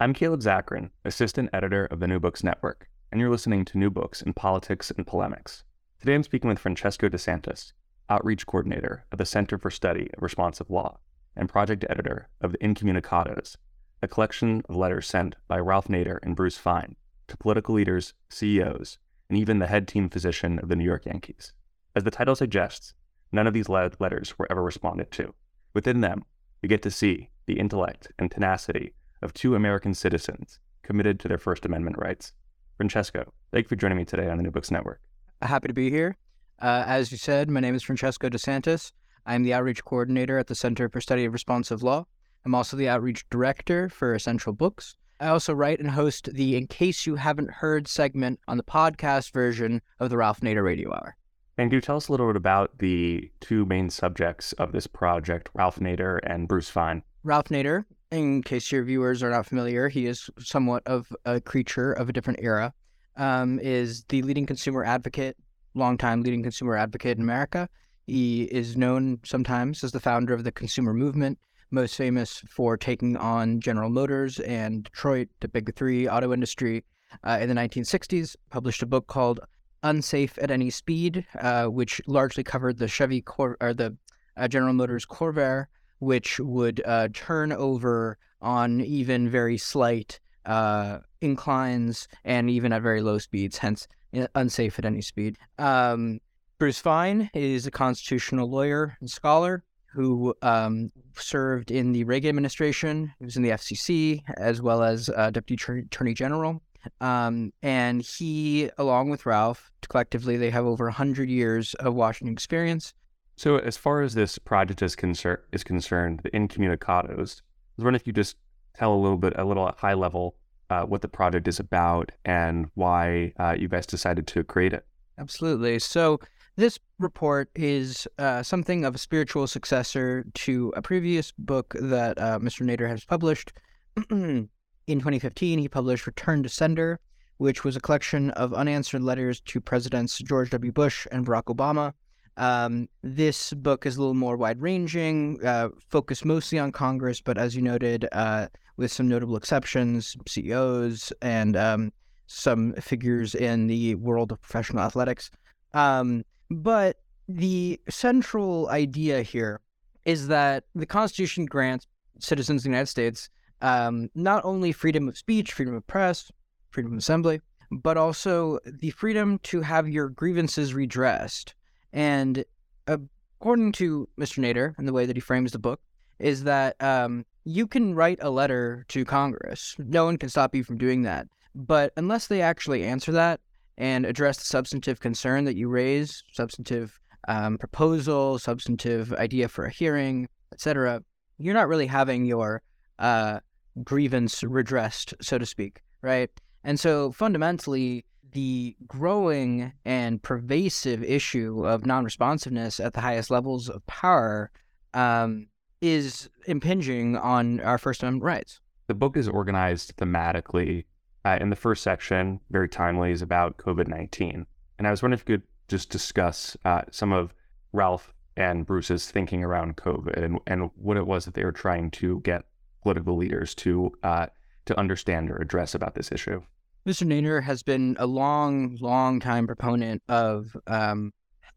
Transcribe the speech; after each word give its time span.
I'm 0.00 0.14
Caleb 0.14 0.42
Zakarin, 0.42 0.90
assistant 1.04 1.50
editor 1.52 1.86
of 1.86 1.98
the 1.98 2.06
New 2.06 2.20
Books 2.20 2.44
Network, 2.44 2.88
and 3.10 3.20
you're 3.20 3.32
listening 3.32 3.64
to 3.64 3.78
New 3.78 3.90
Books 3.90 4.22
in 4.22 4.32
Politics 4.32 4.92
and 4.92 5.04
Polemics. 5.04 5.64
Today 5.98 6.14
I'm 6.14 6.22
speaking 6.22 6.48
with 6.48 6.60
Francesco 6.60 7.08
DeSantis, 7.08 7.72
outreach 8.08 8.46
coordinator 8.46 9.06
of 9.10 9.18
the 9.18 9.26
Center 9.26 9.58
for 9.58 9.72
Study 9.72 10.08
of 10.16 10.22
Responsive 10.22 10.70
Law 10.70 11.00
and 11.34 11.48
project 11.48 11.84
editor 11.90 12.28
of 12.40 12.52
the 12.52 12.58
Incommunicados, 12.58 13.56
a 14.00 14.06
collection 14.06 14.62
of 14.68 14.76
letters 14.76 15.08
sent 15.08 15.34
by 15.48 15.58
Ralph 15.58 15.88
Nader 15.88 16.20
and 16.22 16.36
Bruce 16.36 16.58
Fein 16.58 16.94
to 17.26 17.36
political 17.36 17.74
leaders, 17.74 18.14
CEOs, 18.28 18.98
and 19.28 19.36
even 19.36 19.58
the 19.58 19.66
head 19.66 19.88
team 19.88 20.08
physician 20.08 20.60
of 20.60 20.68
the 20.68 20.76
New 20.76 20.84
York 20.84 21.06
Yankees. 21.06 21.52
As 21.96 22.04
the 22.04 22.12
title 22.12 22.36
suggests, 22.36 22.94
none 23.32 23.48
of 23.48 23.52
these 23.52 23.68
letters 23.68 24.38
were 24.38 24.46
ever 24.48 24.62
responded 24.62 25.10
to. 25.10 25.34
Within 25.74 26.02
them, 26.02 26.24
we 26.62 26.68
get 26.68 26.82
to 26.82 26.90
see 26.92 27.30
the 27.46 27.58
intellect 27.58 28.12
and 28.16 28.30
tenacity 28.30 28.92
of 29.22 29.32
two 29.34 29.54
American 29.54 29.94
citizens 29.94 30.58
committed 30.82 31.20
to 31.20 31.28
their 31.28 31.38
First 31.38 31.64
Amendment 31.64 31.96
rights. 31.98 32.32
Francesco, 32.76 33.32
thank 33.52 33.64
you 33.64 33.68
for 33.68 33.76
joining 33.76 33.98
me 33.98 34.04
today 34.04 34.28
on 34.28 34.36
the 34.36 34.42
New 34.42 34.50
Books 34.50 34.70
Network. 34.70 35.00
Happy 35.42 35.68
to 35.68 35.74
be 35.74 35.90
here. 35.90 36.16
Uh, 36.60 36.84
as 36.86 37.12
you 37.12 37.18
said, 37.18 37.50
my 37.50 37.60
name 37.60 37.74
is 37.74 37.82
Francesco 37.82 38.28
DeSantis. 38.28 38.92
I'm 39.26 39.42
the 39.42 39.52
outreach 39.52 39.84
coordinator 39.84 40.38
at 40.38 40.46
the 40.46 40.54
Center 40.54 40.88
for 40.88 41.00
Study 41.00 41.24
of 41.24 41.32
Responsive 41.32 41.82
Law. 41.82 42.06
I'm 42.44 42.54
also 42.54 42.76
the 42.76 42.88
outreach 42.88 43.28
director 43.30 43.88
for 43.88 44.14
Essential 44.14 44.52
Books. 44.52 44.96
I 45.20 45.28
also 45.28 45.52
write 45.52 45.80
and 45.80 45.90
host 45.90 46.32
the 46.32 46.56
In 46.56 46.66
Case 46.68 47.04
You 47.04 47.16
Haven't 47.16 47.50
Heard 47.50 47.88
segment 47.88 48.40
on 48.46 48.56
the 48.56 48.62
podcast 48.62 49.32
version 49.32 49.82
of 49.98 50.10
the 50.10 50.16
Ralph 50.16 50.40
Nader 50.40 50.64
Radio 50.64 50.92
Hour. 50.92 51.16
And 51.58 51.70
do 51.70 51.80
tell 51.80 51.96
us 51.96 52.06
a 52.06 52.12
little 52.12 52.28
bit 52.28 52.36
about 52.36 52.78
the 52.78 53.30
two 53.40 53.66
main 53.66 53.90
subjects 53.90 54.52
of 54.54 54.70
this 54.70 54.86
project, 54.86 55.48
Ralph 55.54 55.80
Nader 55.80 56.20
and 56.22 56.46
Bruce 56.46 56.70
Fein. 56.70 57.02
Ralph 57.24 57.46
Nader 57.46 57.84
in 58.10 58.42
case 58.42 58.72
your 58.72 58.84
viewers 58.84 59.22
are 59.22 59.30
not 59.30 59.46
familiar, 59.46 59.88
he 59.88 60.06
is 60.06 60.30
somewhat 60.38 60.82
of 60.86 61.12
a 61.24 61.40
creature 61.40 61.92
of 61.92 62.08
a 62.08 62.12
different 62.12 62.40
era. 62.42 62.72
Um, 63.16 63.58
is 63.58 64.04
the 64.04 64.22
leading 64.22 64.46
consumer 64.46 64.84
advocate, 64.84 65.36
longtime 65.74 66.22
leading 66.22 66.42
consumer 66.42 66.76
advocate 66.76 67.16
in 67.16 67.22
America. 67.22 67.68
He 68.06 68.44
is 68.44 68.76
known 68.76 69.18
sometimes 69.24 69.82
as 69.82 69.90
the 69.90 70.00
founder 70.00 70.32
of 70.32 70.44
the 70.44 70.52
consumer 70.52 70.94
movement, 70.94 71.38
most 71.72 71.96
famous 71.96 72.42
for 72.48 72.76
taking 72.76 73.16
on 73.16 73.60
General 73.60 73.90
Motors 73.90 74.38
and 74.40 74.84
Detroit, 74.84 75.28
the 75.40 75.48
big 75.48 75.74
three 75.74 76.08
auto 76.08 76.32
industry, 76.32 76.84
uh, 77.24 77.38
in 77.40 77.48
the 77.48 77.54
1960s. 77.56 78.36
Published 78.50 78.82
a 78.82 78.86
book 78.86 79.08
called 79.08 79.40
Unsafe 79.82 80.38
at 80.38 80.52
Any 80.52 80.70
Speed, 80.70 81.26
uh, 81.40 81.66
which 81.66 82.00
largely 82.06 82.44
covered 82.44 82.78
the 82.78 82.88
Chevy 82.88 83.20
Cor- 83.20 83.56
or 83.60 83.74
the 83.74 83.96
uh, 84.36 84.46
General 84.46 84.74
Motors 84.74 85.04
Corvair 85.04 85.66
which 85.98 86.38
would 86.40 86.82
uh, 86.84 87.08
turn 87.12 87.52
over 87.52 88.18
on 88.40 88.80
even 88.80 89.28
very 89.28 89.58
slight 89.58 90.20
uh, 90.46 90.98
inclines 91.20 92.08
and 92.24 92.48
even 92.48 92.72
at 92.72 92.82
very 92.82 93.02
low 93.02 93.18
speeds, 93.18 93.58
hence 93.58 93.86
uh, 94.16 94.26
unsafe 94.34 94.78
at 94.78 94.84
any 94.84 95.02
speed. 95.02 95.36
Um, 95.58 96.20
Bruce 96.58 96.80
Fein 96.80 97.30
is 97.34 97.66
a 97.66 97.70
constitutional 97.70 98.50
lawyer 98.50 98.96
and 99.00 99.10
scholar 99.10 99.62
who 99.86 100.34
um, 100.42 100.90
served 101.16 101.70
in 101.70 101.92
the 101.92 102.04
Reagan 102.04 102.28
administration. 102.28 103.12
He 103.18 103.24
was 103.24 103.36
in 103.36 103.42
the 103.42 103.50
FCC 103.50 104.22
as 104.36 104.60
well 104.60 104.82
as 104.82 105.08
uh, 105.08 105.30
Deputy 105.30 105.80
Attorney 105.80 106.14
General. 106.14 106.60
Um, 107.00 107.52
and 107.62 108.02
he, 108.02 108.70
along 108.78 109.10
with 109.10 109.26
Ralph, 109.26 109.70
collectively, 109.88 110.36
they 110.36 110.50
have 110.50 110.64
over 110.64 110.84
100 110.84 111.28
years 111.28 111.74
of 111.74 111.94
Washington 111.94 112.32
experience. 112.32 112.94
So, 113.38 113.58
as 113.58 113.76
far 113.76 114.02
as 114.02 114.14
this 114.14 114.36
project 114.36 114.82
is, 114.82 114.96
concern- 114.96 115.38
is 115.52 115.62
concerned, 115.62 116.22
the 116.24 116.30
Incommunicados, 116.30 117.10
I 117.12 117.14
was 117.14 117.42
wondering 117.78 117.94
if 117.94 118.04
you 118.04 118.12
just 118.12 118.34
tell 118.74 118.92
a 118.92 118.98
little 118.98 119.16
bit, 119.16 119.32
a 119.36 119.44
little 119.44 119.68
at 119.68 119.76
high 119.76 119.94
level, 119.94 120.34
uh, 120.70 120.82
what 120.82 121.02
the 121.02 121.08
project 121.08 121.46
is 121.46 121.60
about 121.60 122.10
and 122.24 122.66
why 122.74 123.32
uh, 123.38 123.54
you 123.56 123.68
guys 123.68 123.86
decided 123.86 124.26
to 124.26 124.42
create 124.42 124.72
it. 124.72 124.84
Absolutely. 125.18 125.78
So, 125.78 126.18
this 126.56 126.80
report 126.98 127.48
is 127.54 128.08
uh, 128.18 128.42
something 128.42 128.84
of 128.84 128.96
a 128.96 128.98
spiritual 128.98 129.46
successor 129.46 130.24
to 130.34 130.72
a 130.76 130.82
previous 130.82 131.30
book 131.38 131.76
that 131.78 132.18
uh, 132.18 132.40
Mr. 132.40 132.66
Nader 132.66 132.88
has 132.88 133.04
published. 133.04 133.52
In 134.10 134.48
2015, 134.88 135.60
he 135.60 135.68
published 135.68 136.08
Return 136.08 136.42
to 136.42 136.48
Sender, 136.48 136.98
which 137.36 137.62
was 137.62 137.76
a 137.76 137.80
collection 137.80 138.30
of 138.30 138.52
unanswered 138.52 139.04
letters 139.04 139.40
to 139.42 139.60
Presidents 139.60 140.18
George 140.18 140.50
W. 140.50 140.72
Bush 140.72 141.06
and 141.12 141.24
Barack 141.24 141.44
Obama 141.44 141.92
um, 142.38 142.88
this 143.02 143.52
book 143.52 143.84
is 143.84 143.96
a 143.96 144.00
little 144.00 144.14
more 144.14 144.36
wide 144.36 144.62
ranging, 144.62 145.44
uh, 145.44 145.68
focused 145.90 146.24
mostly 146.24 146.58
on 146.58 146.72
Congress, 146.72 147.20
but 147.20 147.36
as 147.36 147.54
you 147.54 147.62
noted, 147.62 148.08
uh, 148.12 148.46
with 148.76 148.92
some 148.92 149.08
notable 149.08 149.36
exceptions, 149.36 150.16
CEOs 150.26 151.12
and 151.20 151.56
um, 151.56 151.92
some 152.28 152.72
figures 152.74 153.34
in 153.34 153.66
the 153.66 153.96
world 153.96 154.30
of 154.30 154.40
professional 154.40 154.82
athletics. 154.82 155.30
Um, 155.74 156.24
but 156.48 156.96
the 157.28 157.80
central 157.90 158.68
idea 158.68 159.22
here 159.22 159.60
is 160.04 160.28
that 160.28 160.64
the 160.74 160.86
Constitution 160.86 161.44
grants 161.44 161.86
citizens 162.20 162.60
of 162.60 162.64
the 162.64 162.70
United 162.70 162.86
States 162.86 163.28
um, 163.60 164.08
not 164.14 164.44
only 164.44 164.70
freedom 164.70 165.08
of 165.08 165.18
speech, 165.18 165.52
freedom 165.52 165.74
of 165.74 165.86
press, 165.88 166.30
freedom 166.70 166.92
of 166.92 166.98
assembly, 166.98 167.40
but 167.70 167.96
also 167.96 168.58
the 168.64 168.90
freedom 168.90 169.38
to 169.40 169.60
have 169.60 169.88
your 169.88 170.08
grievances 170.08 170.72
redressed 170.72 171.54
and 171.92 172.44
according 172.86 173.72
to 173.72 174.08
Mr. 174.18 174.38
Nader 174.38 174.74
and 174.78 174.88
the 174.88 174.92
way 174.92 175.06
that 175.06 175.16
he 175.16 175.20
frames 175.20 175.52
the 175.52 175.58
book, 175.58 175.80
is 176.18 176.44
that 176.44 176.80
um, 176.82 177.24
you 177.44 177.66
can 177.66 177.94
write 177.94 178.18
a 178.20 178.30
letter 178.30 178.84
to 178.88 179.04
Congress. 179.04 179.76
No 179.78 180.04
one 180.04 180.18
can 180.18 180.28
stop 180.28 180.54
you 180.54 180.64
from 180.64 180.78
doing 180.78 181.02
that. 181.02 181.26
But 181.54 181.92
unless 181.96 182.26
they 182.26 182.42
actually 182.42 182.84
answer 182.84 183.12
that 183.12 183.40
and 183.76 184.04
address 184.04 184.38
the 184.38 184.44
substantive 184.44 185.00
concern 185.00 185.44
that 185.44 185.56
you 185.56 185.68
raise, 185.68 186.22
substantive 186.32 186.98
um, 187.28 187.58
proposal, 187.58 188.38
substantive 188.38 189.12
idea 189.14 189.48
for 189.48 189.64
a 189.64 189.70
hearing, 189.70 190.28
etc., 190.52 191.02
you're 191.38 191.54
not 191.54 191.68
really 191.68 191.86
having 191.86 192.24
your 192.24 192.62
uh, 192.98 193.38
grievance 193.84 194.42
redressed, 194.42 195.14
so 195.20 195.38
to 195.38 195.46
speak, 195.46 195.80
right? 196.02 196.30
And 196.64 196.78
so 196.78 197.12
fundamentally, 197.12 198.04
the 198.32 198.76
growing 198.86 199.72
and 199.84 200.22
pervasive 200.22 201.02
issue 201.02 201.66
of 201.66 201.86
non 201.86 202.04
responsiveness 202.04 202.80
at 202.80 202.92
the 202.92 203.00
highest 203.00 203.30
levels 203.30 203.68
of 203.68 203.86
power 203.86 204.50
um, 204.94 205.48
is 205.80 206.28
impinging 206.46 207.16
on 207.16 207.60
our 207.60 207.78
First 207.78 208.02
Amendment 208.02 208.24
rights. 208.24 208.60
The 208.86 208.94
book 208.94 209.16
is 209.16 209.28
organized 209.28 209.96
thematically. 209.96 210.84
Uh, 211.24 211.36
in 211.40 211.50
the 211.50 211.56
first 211.56 211.82
section, 211.82 212.40
very 212.50 212.68
timely, 212.68 213.10
is 213.10 213.22
about 213.22 213.58
COVID 213.58 213.88
19. 213.88 214.46
And 214.78 214.86
I 214.86 214.90
was 214.90 215.02
wondering 215.02 215.20
if 215.20 215.28
you 215.28 215.38
could 215.38 215.46
just 215.68 215.90
discuss 215.90 216.56
uh, 216.64 216.82
some 216.90 217.12
of 217.12 217.34
Ralph 217.72 218.14
and 218.36 218.64
Bruce's 218.64 219.10
thinking 219.10 219.44
around 219.44 219.76
COVID 219.76 220.22
and, 220.22 220.38
and 220.46 220.70
what 220.76 220.96
it 220.96 221.06
was 221.06 221.24
that 221.24 221.34
they 221.34 221.44
were 221.44 221.52
trying 221.52 221.90
to 221.90 222.20
get 222.20 222.44
political 222.82 223.16
leaders 223.16 223.54
to 223.56 223.92
uh, 224.02 224.26
to 224.66 224.78
understand 224.78 225.30
or 225.30 225.36
address 225.36 225.74
about 225.74 225.94
this 225.94 226.12
issue. 226.12 226.40
Mr. 226.88 227.06
Nader 227.06 227.42
has 227.42 227.62
been 227.62 227.94
a 227.98 228.06
long, 228.06 228.78
long 228.80 229.20
time 229.20 229.46
proponent 229.46 230.02
of 230.08 230.56
um, 230.66 231.12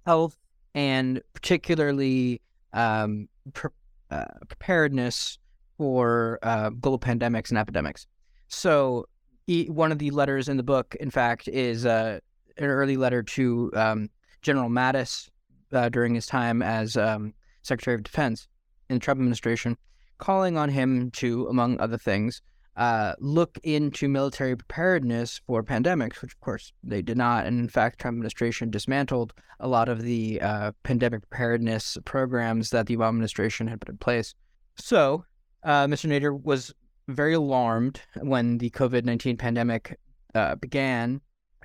health 0.06 0.36
and 0.76 1.22
particularly 1.34 2.42
um, 2.74 3.30
pre- 3.54 3.70
uh, 4.10 4.26
preparedness 4.50 5.40
for 5.78 6.38
uh, 6.44 6.70
global 6.72 7.00
pandemics 7.00 7.48
and 7.48 7.58
epidemics. 7.58 8.08
So, 8.50 9.08
he, 9.48 9.70
one 9.70 9.94
of 9.94 10.00
the 10.00 10.12
letters 10.12 10.50
in 10.50 10.58
the 10.58 10.64
book, 10.64 10.98
in 11.00 11.10
fact, 11.10 11.48
is 11.48 11.86
uh, 11.86 12.20
an 12.58 12.66
early 12.66 12.98
letter 12.98 13.24
to 13.24 13.72
um, 13.74 14.10
General 14.42 14.70
Mattis 14.70 15.30
uh, 15.72 15.88
during 15.88 16.14
his 16.14 16.26
time 16.26 16.62
as 16.62 16.98
um, 16.98 17.34
Secretary 17.62 17.96
of 17.96 18.04
Defense 18.04 18.50
in 18.90 18.98
the 18.98 19.00
Trump 19.00 19.20
administration, 19.20 19.78
calling 20.18 20.58
on 20.58 20.68
him 20.68 21.10
to, 21.12 21.48
among 21.48 21.80
other 21.80 21.98
things, 21.98 22.42
uh, 22.78 23.14
look 23.20 23.60
into 23.64 24.08
military 24.08 24.56
preparedness 24.56 25.42
for 25.46 25.64
pandemics, 25.64 26.22
which 26.22 26.34
of 26.34 26.40
course 26.40 26.72
they 26.84 27.02
did 27.02 27.18
not. 27.18 27.46
And 27.46 27.60
in 27.60 27.70
fact, 27.70 27.98
the 27.98 28.04
Trump 28.04 28.16
administration 28.16 28.70
dismantled 28.70 29.34
a 29.60 29.68
lot 29.68 29.90
of 29.90 30.02
the 30.02 30.42
uh, 30.42 30.72
pandemic 30.84 31.22
preparedness 31.30 31.98
programs 32.06 32.70
that 32.70 32.88
the 32.88 32.96
Obama 32.96 33.10
administration 33.10 33.68
had 33.68 33.82
put 33.82 33.90
in 33.90 33.98
place. 33.98 34.34
So 34.78 35.26
uh, 35.64 35.86
Mr. 35.88 36.10
Nader 36.10 36.42
was 36.42 36.74
very 37.08 37.34
alarmed 37.34 38.02
when 38.22 38.58
the 38.58 38.70
COVID 38.70 39.04
19 39.04 39.38
pandemic 39.38 40.00
uh, 40.34 40.56
began 40.56 41.22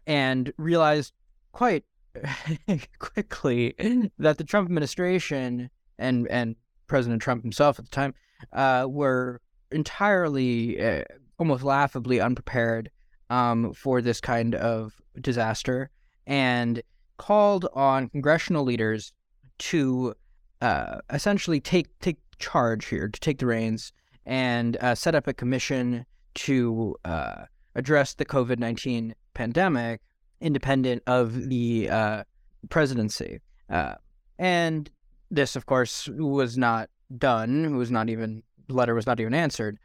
and 0.06 0.52
realized 0.58 1.12
quite 1.52 1.84
quickly 2.98 3.74
that 4.18 4.38
the 4.38 4.44
Trump 4.44 4.66
administration 4.66 5.70
and, 5.98 6.26
and 6.28 6.56
President 6.86 7.22
Trump 7.22 7.42
himself 7.42 7.78
at 7.78 7.84
the 7.84 7.90
time 7.90 8.14
uh, 8.52 8.86
were 8.88 9.40
entirely, 9.70 10.80
uh, 10.80 11.02
almost 11.38 11.62
laughably 11.62 12.20
unprepared 12.20 12.90
um, 13.30 13.72
for 13.72 14.00
this 14.00 14.20
kind 14.20 14.54
of 14.54 14.94
disaster 15.20 15.90
and 16.26 16.82
called 17.18 17.66
on 17.74 18.08
congressional 18.08 18.64
leaders 18.64 19.12
to 19.58 20.14
uh, 20.60 20.98
essentially 21.10 21.60
take 21.60 21.86
take 22.00 22.18
charge 22.38 22.86
here, 22.86 23.08
to 23.08 23.20
take 23.20 23.38
the 23.38 23.46
reins 23.46 23.92
and 24.26 24.76
uh, 24.80 24.94
set 24.94 25.14
up 25.14 25.26
a 25.26 25.32
commission 25.32 26.04
to 26.34 26.94
uh, 27.04 27.44
address 27.74 28.14
the 28.14 28.24
COVID 28.24 28.58
19 28.58 29.14
pandemic 29.34 30.00
independent 30.40 31.02
of 31.06 31.48
the 31.48 31.88
uh, 31.90 32.24
presidency. 32.68 33.40
Uh, 33.70 33.94
and 34.38 34.90
this, 35.30 35.56
of 35.56 35.66
course, 35.66 36.08
was 36.08 36.58
not 36.58 36.90
done, 37.18 37.76
was 37.76 37.90
not 37.90 38.08
even, 38.08 38.42
letter 38.68 38.94
was 38.94 39.06
not 39.06 39.20
even 39.20 39.34
answered. 39.34 39.78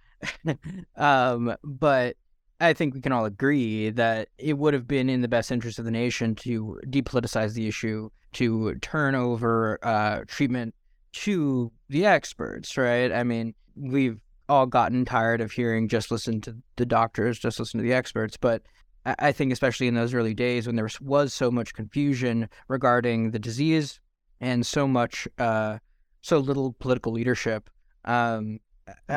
um, 0.96 1.56
but 1.64 2.16
I 2.60 2.74
think 2.74 2.94
we 2.94 3.02
can 3.02 3.12
all 3.12 3.26
agree 3.26 3.90
that 3.90 4.30
it 4.38 4.58
would 4.58 4.74
have 4.74 4.88
been 4.88 5.10
in 5.10 5.22
the 5.22 5.28
best 5.28 5.52
interest 5.52 5.80
of 5.80 5.86
the 5.86 5.92
nation 5.92 6.36
to 6.36 6.80
depoliticize 6.86 7.54
the 7.54 7.68
issue, 7.68 8.10
to 8.34 8.76
turn 8.76 9.16
over 9.16 9.80
uh, 9.82 10.22
treatment 10.28 10.76
to 11.14 11.72
the 11.90 12.06
experts, 12.06 12.78
right? 12.78 13.12
I 13.12 13.24
mean, 13.24 13.56
we've 13.76 14.20
all 14.48 14.66
gotten 14.66 15.06
tired 15.06 15.42
of 15.42 15.52
hearing 15.52 15.88
just 15.88 16.12
listen 16.12 16.40
to 16.42 16.56
the 16.76 16.86
doctors, 16.86 17.40
just 17.40 17.60
listen 17.60 17.80
to 17.80 17.84
the 17.84 17.94
experts. 17.94 18.38
But 18.38 18.62
I 19.06 19.32
think, 19.32 19.52
especially 19.52 19.88
in 19.88 19.96
those 19.96 20.14
early 20.14 20.36
days 20.36 20.68
when 20.68 20.76
there 20.76 20.90
was 21.02 21.34
so 21.34 21.50
much 21.50 21.74
confusion 21.74 22.48
regarding 22.68 23.32
the 23.32 23.40
disease 23.40 24.00
and 24.40 24.66
so 24.66 24.88
much, 24.88 25.28
uh, 25.40 25.80
so 26.22 26.38
little 26.38 26.74
political 26.74 27.12
leadership, 27.12 27.70
um, 28.06 28.60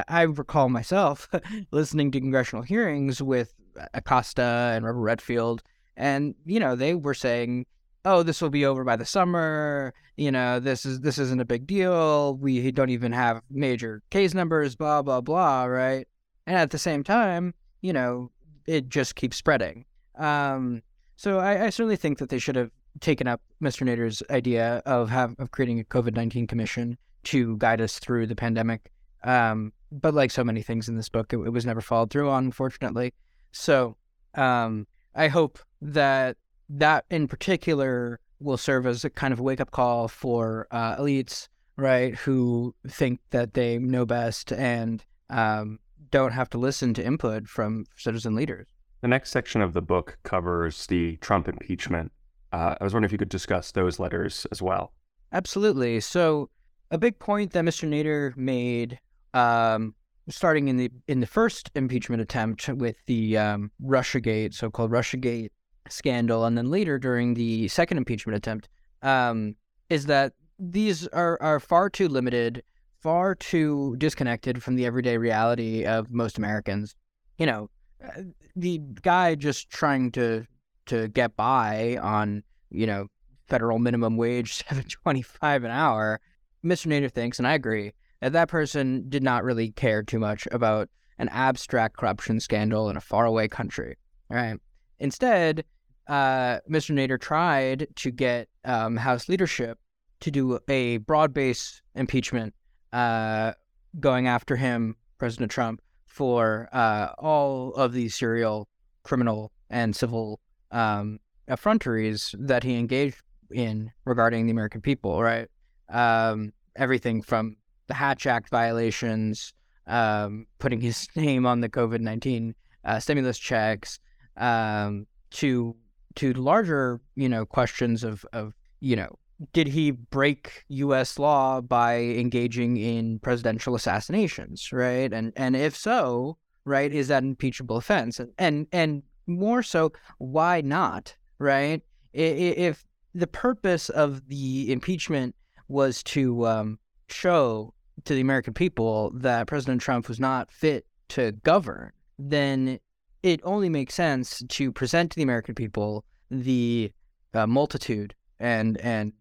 I 0.09 0.23
recall 0.23 0.69
myself 0.69 1.29
listening 1.71 2.11
to 2.13 2.21
congressional 2.21 2.63
hearings 2.63 3.23
with 3.23 3.55
Acosta 3.95 4.73
and 4.75 4.85
Robert 4.85 5.01
Redfield, 5.01 5.63
and 5.97 6.35
you 6.45 6.61
know 6.61 6.75
they 6.77 6.95
were 6.95 7.15
saying, 7.15 7.67
"Oh, 8.05 8.23
this 8.23 8.41
will 8.41 8.51
be 8.51 8.65
over 8.65 8.85
by 8.85 8.97
the 8.97 9.05
summer. 9.05 9.95
You 10.17 10.31
know, 10.31 10.61
this 10.61 10.87
is 10.87 11.01
this 11.01 11.19
isn't 11.19 11.41
a 11.41 11.45
big 11.45 11.67
deal. 11.67 12.37
We 12.37 12.71
don't 12.71 12.91
even 12.91 13.13
have 13.13 13.43
major 13.51 14.03
case 14.11 14.35
numbers. 14.35 14.77
Blah 14.77 15.03
blah 15.03 15.21
blah. 15.21 15.65
Right?" 15.65 16.07
And 16.47 16.57
at 16.57 16.71
the 16.71 16.79
same 16.79 17.03
time, 17.03 17.55
you 17.81 17.93
know, 17.93 18.31
it 18.67 18.89
just 18.89 19.15
keeps 19.15 19.37
spreading. 19.37 19.85
Um, 20.17 20.83
so 21.17 21.39
I, 21.39 21.67
I 21.67 21.71
certainly 21.71 21.97
think 21.97 22.19
that 22.19 22.29
they 22.29 22.39
should 22.39 22.57
have 22.57 22.71
taken 23.01 23.27
up 23.27 23.41
Mr. 23.63 23.87
Nader's 23.87 24.23
idea 24.31 24.83
of 24.87 25.11
have 25.11 25.35
of 25.39 25.51
creating 25.51 25.81
a 25.81 25.85
COVID 25.85 26.15
nineteen 26.15 26.47
commission 26.47 26.99
to 27.25 27.57
guide 27.57 27.81
us 27.81 27.99
through 27.99 28.27
the 28.27 28.37
pandemic. 28.37 28.93
Um, 29.25 29.73
but 29.91 30.15
like 30.15 30.31
so 30.31 30.45
many 30.45 30.63
things 30.63 30.89
in 30.89 30.97
this 30.97 31.09
book, 31.09 31.33
it, 31.33 31.39
it 31.39 31.51
was 31.51 31.67
never 31.67 31.81
followed 31.81 32.11
through 32.11 32.31
on, 32.31 32.45
unfortunately. 32.45 33.15
So 33.53 33.97
um, 34.35 34.87
I 35.15 35.29
hope 35.29 35.59
that 35.81 36.37
that 36.69 37.05
in 37.11 37.29
particular 37.29 38.21
will 38.41 38.57
serve 38.57 38.87
as 38.87 39.05
a 39.05 39.11
kind 39.11 39.33
of 39.33 39.41
wake 39.41 39.61
up 39.61 39.71
call 39.71 40.09
for 40.09 40.67
uh, 40.71 40.97
elites, 40.97 41.49
right, 41.77 42.15
who 42.15 42.75
think 42.89 43.21
that 43.31 43.55
they 43.55 43.79
know 43.79 44.05
best 44.05 44.53
and 44.53 45.05
um, 45.31 45.79
don't 46.11 46.33
have 46.33 46.51
to 46.51 46.59
listen 46.59 46.95
to 46.95 47.05
input 47.05 47.47
from 47.47 47.87
citizen 47.97 48.35
leaders. 48.35 48.67
The 49.01 49.09
next 49.09 49.31
section 49.31 49.61
of 49.61 49.73
the 49.73 49.83
book 49.83 50.19
covers 50.23 50.87
the 50.87 51.17
Trump 51.17 51.49
impeachment. 51.49 52.13
Uh, 52.53 52.75
I 52.81 52.85
was 52.85 52.95
wondering 52.95 53.09
if 53.09 53.13
you 53.13 53.19
could 53.19 53.29
discuss 53.29 53.73
those 53.73 53.99
letters 53.99 54.47
as 54.51 54.63
well. 54.63 54.93
Absolutely. 55.33 56.01
So, 56.01 56.51
a 56.91 56.99
big 56.99 57.19
point 57.19 57.53
that 57.53 57.65
Mr. 57.65 57.89
Nader 57.89 58.37
made 58.37 59.01
um, 59.35 59.95
starting 60.29 60.69
in 60.69 60.77
the 60.77 60.91
in 61.09 61.21
the 61.21 61.27
first 61.27 61.71
impeachment 61.75 62.23
attempt 62.23 62.69
with 62.69 62.97
the 63.07 63.37
um, 63.37 63.71
RussiaGate, 63.83 64.55
so-called 64.55 64.91
RussiaGate 64.91 65.51
scandal, 65.91 66.45
and 66.45 66.57
then 66.57 66.71
later 66.71 66.99
during 66.99 67.35
the 67.35 67.69
second 67.69 67.99
impeachment 67.99 68.37
attempt, 68.37 68.69
um, 69.03 69.57
is 69.91 70.07
that 70.07 70.33
these 70.59 71.07
are 71.09 71.39
are 71.43 71.61
far 71.61 71.91
too 71.91 72.09
limited, 72.09 72.63
far 73.01 73.35
too 73.35 73.97
disconnected 73.99 74.63
from 74.63 74.77
the 74.77 74.87
everyday 74.87 75.19
reality 75.19 75.85
of 75.85 76.11
most 76.11 76.39
Americans. 76.39 76.95
You 77.39 77.47
know, 77.47 77.71
uh, 78.03 78.23
the 78.57 78.79
guy 79.03 79.35
just 79.35 79.69
trying 79.69 80.13
to 80.13 80.47
to 80.87 81.09
get 81.09 81.37
by 81.37 81.99
on 82.01 82.43
you 82.71 82.87
know 82.87 83.09
federal 83.49 83.79
minimum 83.79 84.17
wage 84.17 84.55
seven 84.69 84.85
twenty 84.85 85.23
five 85.23 85.65
an 85.65 85.71
hour. 85.71 86.21
Mr. 86.65 86.87
Nader 86.87 87.13
thinks, 87.13 87.39
and 87.39 87.47
I 87.47 87.53
agree, 87.53 87.93
that 88.33 88.49
person 88.49 89.05
did 89.09 89.23
not 89.23 89.45
really 89.45 89.71
care 89.71 90.03
too 90.03 90.19
much 90.19 90.49
about 90.53 90.89
an 91.19 91.29
abstract 91.29 91.97
corruption 91.97 92.41
scandal 92.41 92.91
in 92.91 92.97
a 92.97 93.01
faraway 93.01 93.49
country. 93.49 93.97
Right. 94.29 94.59
Instead, 94.99 95.65
uh, 96.09 96.59
Mr. 96.71 96.93
Nader 96.93 97.21
tried 97.21 97.87
to 97.97 98.11
get 98.11 98.49
um, 98.65 98.97
House 98.97 99.29
leadership 99.29 99.79
to 100.21 100.31
do 100.31 100.59
a 100.69 100.99
broad-based 100.99 101.83
impeachment, 101.95 102.55
uh, 102.93 103.53
going 104.01 104.27
after 104.27 104.57
him, 104.57 104.97
President 105.19 105.51
Trump, 105.51 105.81
for 106.07 106.69
uh, 106.73 107.09
all 107.19 107.75
of 107.75 107.93
these 107.93 108.15
serial 108.15 108.69
criminal 109.03 109.53
and 109.71 109.95
civil 109.95 110.41
um, 110.71 111.19
effronteries 111.49 112.35
that 112.39 112.63
he 112.63 112.77
engaged 112.77 113.21
in 113.51 113.91
regarding 114.05 114.47
the 114.47 114.53
American 114.53 114.81
people. 114.81 115.23
Right. 115.23 115.49
Um, 115.89 116.53
everything 116.77 117.23
from 117.23 117.57
the 117.87 117.95
Hatch 117.95 118.27
Act 118.27 118.51
violations, 118.51 119.53
um, 119.87 120.47
putting 120.59 120.81
his 120.81 121.09
name 121.17 121.47
on 121.47 121.61
the 121.61 121.69
COVID 121.69 122.01
nineteen 122.01 122.55
uh, 122.85 122.99
stimulus 122.99 123.39
checks, 123.39 123.99
um, 124.37 125.07
to 125.33 125.77
to 126.17 126.33
larger 126.35 127.01
you 127.17 127.29
know 127.29 127.45
questions 127.45 128.05
of 128.05 128.25
of 128.33 128.55
you 128.81 128.97
know 128.97 129.19
did 129.53 129.67
he 129.67 129.91
break 129.91 130.65
U.S. 130.69 131.19
law 131.19 131.61
by 131.61 131.99
engaging 132.01 132.77
in 132.77 133.19
presidential 133.19 133.75
assassinations, 133.75 134.73
right? 134.73 135.13
And 135.13 135.33
and 135.37 135.57
if 135.57 135.77
so, 135.77 136.39
right, 136.65 136.93
is 136.93 137.09
that 137.09 137.23
impeachable 137.23 137.77
offense? 137.77 138.21
And 138.21 138.33
and 138.39 138.67
and 138.73 139.03
more 139.27 139.63
so, 139.63 139.93
why 140.19 140.61
not, 140.61 141.15
right? 141.39 141.83
If 142.13 142.85
the 143.15 143.27
purpose 143.27 143.89
of 143.89 144.27
the 144.29 144.71
impeachment 144.73 145.35
was 145.69 146.03
to 146.05 146.47
um, 146.47 146.79
show 147.15 147.73
to 148.05 148.15
the 148.15 148.21
American 148.21 148.53
people 148.53 149.11
that 149.15 149.47
President 149.47 149.81
Trump 149.81 150.09
was 150.09 150.21
not 150.21 150.51
fit 150.51 150.85
to 151.09 151.33
govern, 151.45 151.93
then 152.19 152.79
it 153.23 153.41
only 153.45 153.69
makes 153.69 153.95
sense 153.95 154.43
to 154.49 154.73
present 154.73 155.13
to 155.13 155.17
the 155.17 155.23
American 155.23 155.55
people 155.55 156.05
the 156.31 156.93
uh, 157.33 157.47
multitude 157.47 158.15
and 158.41 158.77
and 158.79 159.13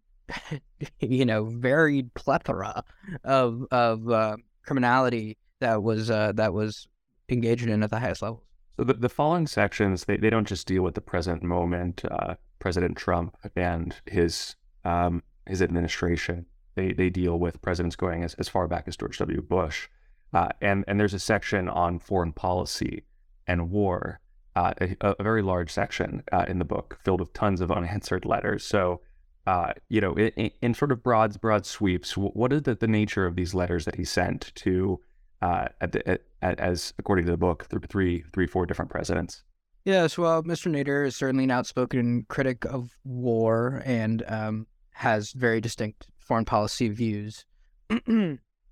you 1.00 1.26
know 1.26 1.46
varied 1.46 2.14
plethora 2.14 2.84
of 3.24 3.66
of 3.72 4.10
uh, 4.10 4.36
criminality 4.66 5.38
that 5.60 5.84
was 5.84 6.10
uh, 6.10 6.32
that 6.34 6.54
was 6.54 6.88
engaged 7.30 7.68
in 7.68 7.84
at 7.84 7.90
the 7.90 8.00
highest 8.00 8.22
levels. 8.22 8.44
So 8.76 8.84
the, 8.84 8.94
the 8.94 9.10
following 9.10 9.48
sections 9.48 10.06
they, 10.06 10.18
they 10.18 10.30
don't 10.30 10.48
just 10.48 10.68
deal 10.68 10.82
with 10.82 10.96
the 10.96 11.02
present 11.02 11.44
moment, 11.44 12.04
uh, 12.10 12.36
President 12.60 12.98
Trump 12.98 13.38
and 13.56 13.96
his 14.06 14.56
um, 14.84 15.22
his 15.48 15.62
administration 15.62 16.46
they 16.76 16.94
they 16.94 17.10
deal 17.10 17.40
with 17.40 17.62
presidents 17.62 17.96
going 17.96 18.24
as, 18.24 18.34
as 18.36 18.50
far 18.50 18.68
back 18.68 18.88
as 18.88 18.98
George 18.98 19.18
W. 19.18 19.42
Bush, 19.42 19.88
uh, 20.34 20.50
and 20.62 20.84
and 20.88 21.00
there's 21.00 21.14
a 21.14 21.20
section 21.20 21.70
on 21.70 22.00
foreign 22.00 22.34
policy 22.34 23.04
and 23.48 23.70
war, 23.70 24.20
uh, 24.56 24.74
a, 24.80 24.96
a, 25.02 25.24
very 25.24 25.42
large 25.42 25.72
section 25.72 26.24
uh, 26.32 26.46
in 26.48 26.60
the 26.60 26.66
book 26.66 26.98
filled 27.04 27.20
with 27.20 27.34
tons 27.34 27.62
of 27.62 27.72
unanswered 27.80 28.26
letters. 28.26 28.64
So. 28.64 29.02
Uh, 29.46 29.74
you 29.90 30.00
know, 30.00 30.14
in, 30.14 30.50
in, 30.62 30.74
sort 30.74 30.90
of 30.90 31.04
broad, 31.04 31.42
broad 31.42 31.66
sweeps, 31.66 32.16
what 32.16 32.54
is 32.54 32.62
the, 32.62 32.76
the 32.76 32.88
nature 32.88 33.26
of 33.26 33.36
these 33.36 33.54
letters 33.54 33.84
that 33.84 33.96
he 33.96 34.06
sent 34.06 34.54
to, 34.56 35.02
uh, 35.42 35.68
at 35.82 35.92
the, 35.92 36.18
at, 36.42 36.58
as 36.62 36.94
according 36.98 37.26
to 37.26 37.32
the 37.32 37.38
book, 37.38 37.68
three, 37.90 38.24
three, 38.32 38.48
four 38.48 38.66
different 38.66 38.90
presidents? 38.90 39.44
Yes, 39.84 40.18
well, 40.18 40.44
Mr. 40.44 40.72
Nader 40.72 41.06
is 41.06 41.18
certainly 41.18 41.44
an 41.44 41.52
outspoken 41.52 42.26
critic 42.30 42.64
of 42.64 42.96
war 43.04 43.82
and 43.86 44.24
um, 44.30 44.68
has 44.92 45.34
very 45.34 45.60
distinct 45.60 46.08
foreign 46.24 46.46
policy 46.46 46.90
views. 46.90 47.46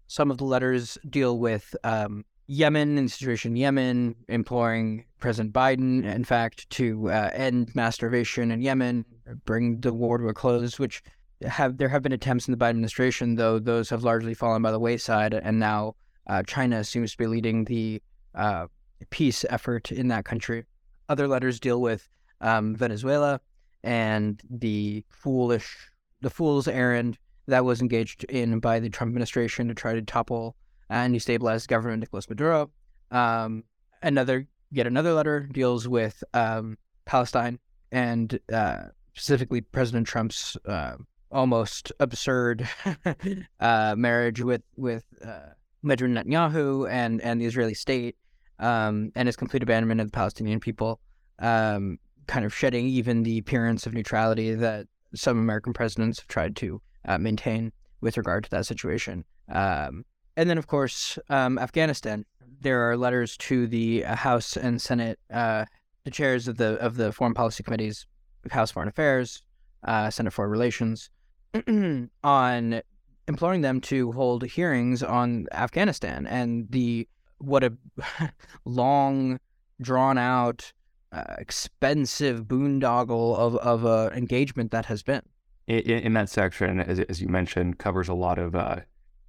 Some 0.08 0.31
of 0.31 0.38
the 0.38 0.46
letters 0.46 0.98
deal 1.10 1.38
with 1.38 1.75
um, 1.84 2.25
Yemen 2.48 2.98
and 2.98 3.08
the 3.08 3.12
situation 3.12 3.51
in 3.51 3.58
Yemen, 3.58 4.15
imploring 4.27 5.05
President 5.20 5.53
Biden, 5.53 6.03
in 6.03 6.24
fact, 6.24 6.70
to 6.72 7.10
uh, 7.10 7.29
end 7.34 7.74
mass 7.75 7.96
starvation 7.96 8.51
in 8.51 8.62
Yemen, 8.62 9.05
bring 9.46 9.79
the 9.81 9.93
war 9.93 10.17
to 10.17 10.27
a 10.27 10.34
close, 10.34 10.79
which 10.79 11.03
have 11.43 11.77
there 11.77 11.89
have 11.89 12.01
been 12.01 12.12
attempts 12.12 12.48
in 12.48 12.51
the 12.51 12.58
Biden 12.58 12.72
administration, 12.72 13.36
though 13.36 13.60
those 13.60 13.89
have 13.89 14.03
largely 14.03 14.34
fallen 14.34 14.62
by 14.62 14.72
the 14.72 14.79
wayside, 14.79 15.34
and 15.34 15.60
now 15.60 15.96
Uh, 16.27 16.43
China 16.46 16.84
seems 16.84 17.12
to 17.12 17.17
be 17.17 17.27
leading 17.27 17.65
the 17.65 18.01
uh, 18.36 18.67
peace 19.10 19.43
effort 19.50 19.91
in 19.91 20.08
that 20.08 20.24
country. 20.24 20.63
Other 21.10 21.27
letters 21.27 21.60
deal 21.60 21.81
with 21.81 22.08
um, 22.41 22.75
Venezuela 22.75 23.41
and 23.84 24.39
the 24.50 25.03
foolish, 25.10 25.75
the 26.22 26.29
fool's 26.29 26.67
errand 26.67 27.17
that 27.48 27.65
was 27.65 27.81
engaged 27.81 28.24
in 28.25 28.60
by 28.60 28.79
the 28.79 28.89
Trump 28.89 29.10
administration 29.10 29.67
to 29.67 29.74
try 29.74 29.93
to 29.93 30.01
topple 30.01 30.55
and 30.89 31.15
destabilize 31.15 31.67
government 31.67 32.01
Nicolas 32.01 32.29
Maduro. 32.29 32.69
Um, 33.12 33.63
another, 34.01 34.48
yet 34.71 34.88
another 34.88 35.13
letter 35.13 35.48
deals 35.51 35.88
with 35.88 36.24
um, 36.33 36.77
Palestine 37.05 37.60
and 37.91 38.39
uh, 38.51 38.83
specifically 39.13 39.62
President 39.62 40.07
Trump's 40.07 40.57
uh, 40.65 40.95
almost 41.31 41.91
absurd 42.00 42.67
uh, 43.60 43.95
marriage 43.98 44.41
with 44.41 44.62
with 44.75 45.05
uh, 45.25 45.53
Benjamin 45.83 46.24
Netanyahu 46.24 46.89
and 46.89 47.21
and 47.21 47.41
the 47.41 47.45
Israeli 47.45 47.74
state, 47.74 48.15
um, 48.60 49.12
and 49.15 49.27
his 49.27 49.36
complete 49.36 49.63
abandonment 49.63 50.01
of 50.01 50.07
the 50.07 50.12
Palestinian 50.12 50.60
people, 50.60 51.00
um, 51.39 51.98
kind 52.27 52.45
of 52.45 52.53
shedding 52.53 52.86
even 52.86 53.24
the 53.24 53.38
appearance 53.38 53.86
of 53.86 53.93
neutrality 53.93 54.53
that 54.53 54.88
some 55.15 55.38
American 55.38 55.74
presidents 55.74 56.19
have 56.19 56.27
tried 56.27 56.55
to 56.57 56.81
uh, 57.05 57.17
maintain 57.17 57.72
with 58.01 58.17
regard 58.17 58.43
to 58.43 58.50
that 58.51 58.65
situation. 58.65 59.24
Um, 59.50 60.05
and 60.38 60.50
then, 60.50 60.58
of 60.58 60.67
course, 60.67 61.20
um, 61.29 61.58
Afghanistan. 61.60 62.25
There 62.62 62.89
are 62.89 62.96
letters 62.96 63.38
to 63.38 63.67
the 63.67 64.01
House 64.01 64.55
and 64.55 64.81
Senate, 64.81 65.20
uh, 65.31 65.65
the 66.03 66.12
chairs 66.12 66.48
of 66.48 66.58
the 66.58 66.75
of 66.75 66.96
the 66.96 67.12
foreign 67.12 67.34
policy 67.34 67.63
committees, 67.63 68.05
House 68.51 68.72
Foreign 68.72 68.88
Affairs, 68.88 69.41
uh, 69.84 70.10
Senate 70.10 70.31
Foreign 70.31 70.51
Relations, 70.51 71.10
on 72.24 72.81
imploring 73.27 73.62
them 73.62 73.81
to 73.81 74.12
hold 74.12 74.43
hearings 74.43 75.01
on 75.01 75.48
Afghanistan 75.51 76.27
and 76.27 76.67
the 76.70 77.08
what 77.39 77.63
a 77.63 77.74
long, 78.65 79.39
drawn 79.81 80.17
out, 80.17 80.72
uh, 81.12 81.36
expensive 81.39 82.43
boondoggle 82.46 83.36
of 83.36 83.55
of 83.58 83.86
a 83.86 84.15
engagement 84.15 84.72
that 84.72 84.86
has 84.86 85.03
been. 85.03 85.24
In, 85.68 85.80
in 85.80 86.13
that 86.13 86.30
section, 86.30 86.80
as, 86.80 87.00
as 87.00 87.22
you 87.22 87.27
mentioned, 87.27 87.77
covers 87.77 88.10
a 88.10 88.13
lot 88.13 88.39
of 88.39 88.56
uh, 88.56 88.77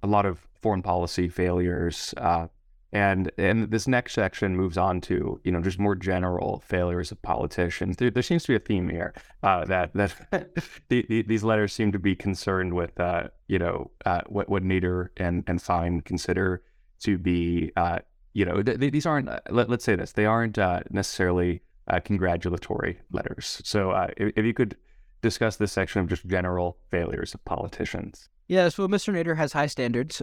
a 0.01 0.07
lot 0.07 0.25
of 0.25 0.45
foreign 0.61 0.81
policy 0.81 1.29
failures, 1.29 2.13
uh, 2.17 2.47
and 2.91 3.31
and 3.37 3.71
this 3.71 3.87
next 3.87 4.13
section 4.13 4.55
moves 4.55 4.77
on 4.77 5.01
to 5.01 5.39
you 5.43 5.51
know 5.51 5.61
just 5.61 5.79
more 5.79 5.95
general 5.95 6.61
failures 6.65 7.11
of 7.11 7.21
politicians. 7.21 7.97
There, 7.97 8.11
there 8.11 8.23
seems 8.23 8.43
to 8.43 8.49
be 8.49 8.55
a 8.55 8.59
theme 8.59 8.89
here 8.89 9.13
uh, 9.41 9.65
that 9.65 9.93
that 9.93 10.15
the, 10.89 11.05
the, 11.07 11.21
these 11.23 11.43
letters 11.43 11.73
seem 11.73 11.91
to 11.91 11.99
be 11.99 12.15
concerned 12.15 12.73
with 12.73 12.99
uh, 12.99 13.29
you 13.47 13.59
know 13.59 13.91
uh, 14.05 14.21
what 14.27 14.49
what 14.49 14.63
Nader 14.63 15.09
and 15.17 15.43
and 15.47 15.61
Fein 15.61 16.01
consider 16.01 16.63
to 17.01 17.17
be 17.17 17.71
uh, 17.75 17.99
you 18.33 18.45
know 18.45 18.61
th- 18.61 18.79
these 18.79 19.05
aren't 19.05 19.29
let, 19.49 19.69
us 19.69 19.83
say 19.83 19.95
this 19.95 20.11
they 20.13 20.25
aren't 20.25 20.57
necessarily 20.91 21.61
congratulatory 22.03 22.99
letters. 23.11 23.61
So 23.63 23.91
if, 24.17 24.33
if 24.35 24.45
you 24.45 24.53
could 24.53 24.77
discuss 25.23 25.55
this 25.55 25.71
section 25.71 26.01
of 26.01 26.07
just 26.07 26.27
general 26.27 26.77
failures 26.91 27.33
of 27.33 27.43
politicians. 27.45 28.29
Yes, 28.47 28.77
well, 28.77 28.89
Mr. 28.89 29.11
Nader 29.11 29.35
has 29.35 29.53
high 29.53 29.65
standards. 29.65 30.21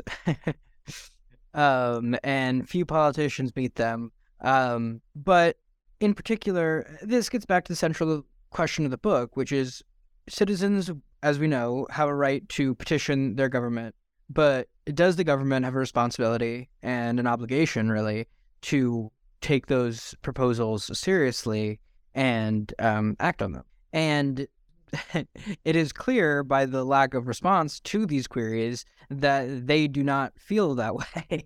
um, 1.54 2.16
and 2.22 2.68
few 2.68 2.84
politicians 2.84 3.56
meet 3.56 3.74
them. 3.74 4.12
Um, 4.42 5.00
but 5.16 5.56
in 5.98 6.14
particular, 6.14 6.98
this 7.02 7.28
gets 7.28 7.46
back 7.46 7.64
to 7.64 7.72
the 7.72 7.76
central 7.76 8.24
question 8.50 8.84
of 8.84 8.90
the 8.90 8.98
book, 8.98 9.36
which 9.36 9.50
is 9.50 9.82
citizens, 10.28 10.90
as 11.22 11.38
we 11.38 11.48
know, 11.48 11.86
have 11.90 12.08
a 12.08 12.14
right 12.14 12.48
to 12.50 12.74
petition 12.76 13.34
their 13.36 13.48
government. 13.48 13.94
But 14.28 14.68
does 14.94 15.16
the 15.16 15.24
government 15.24 15.64
have 15.64 15.74
a 15.74 15.78
responsibility 15.78 16.68
and 16.82 17.18
an 17.18 17.26
obligation, 17.26 17.90
really, 17.90 18.28
to 18.62 19.10
take 19.40 19.66
those 19.66 20.14
proposals 20.22 20.96
seriously 20.96 21.80
and 22.14 22.72
um, 22.78 23.16
act 23.18 23.42
on 23.42 23.52
them? 23.52 23.64
And 23.92 24.46
it 25.64 25.76
is 25.76 25.92
clear 25.92 26.42
by 26.42 26.66
the 26.66 26.84
lack 26.84 27.14
of 27.14 27.28
response 27.28 27.80
to 27.80 28.06
these 28.06 28.26
queries 28.26 28.84
that 29.08 29.66
they 29.66 29.88
do 29.88 30.02
not 30.02 30.32
feel 30.38 30.74
that 30.74 30.94
way. 31.30 31.44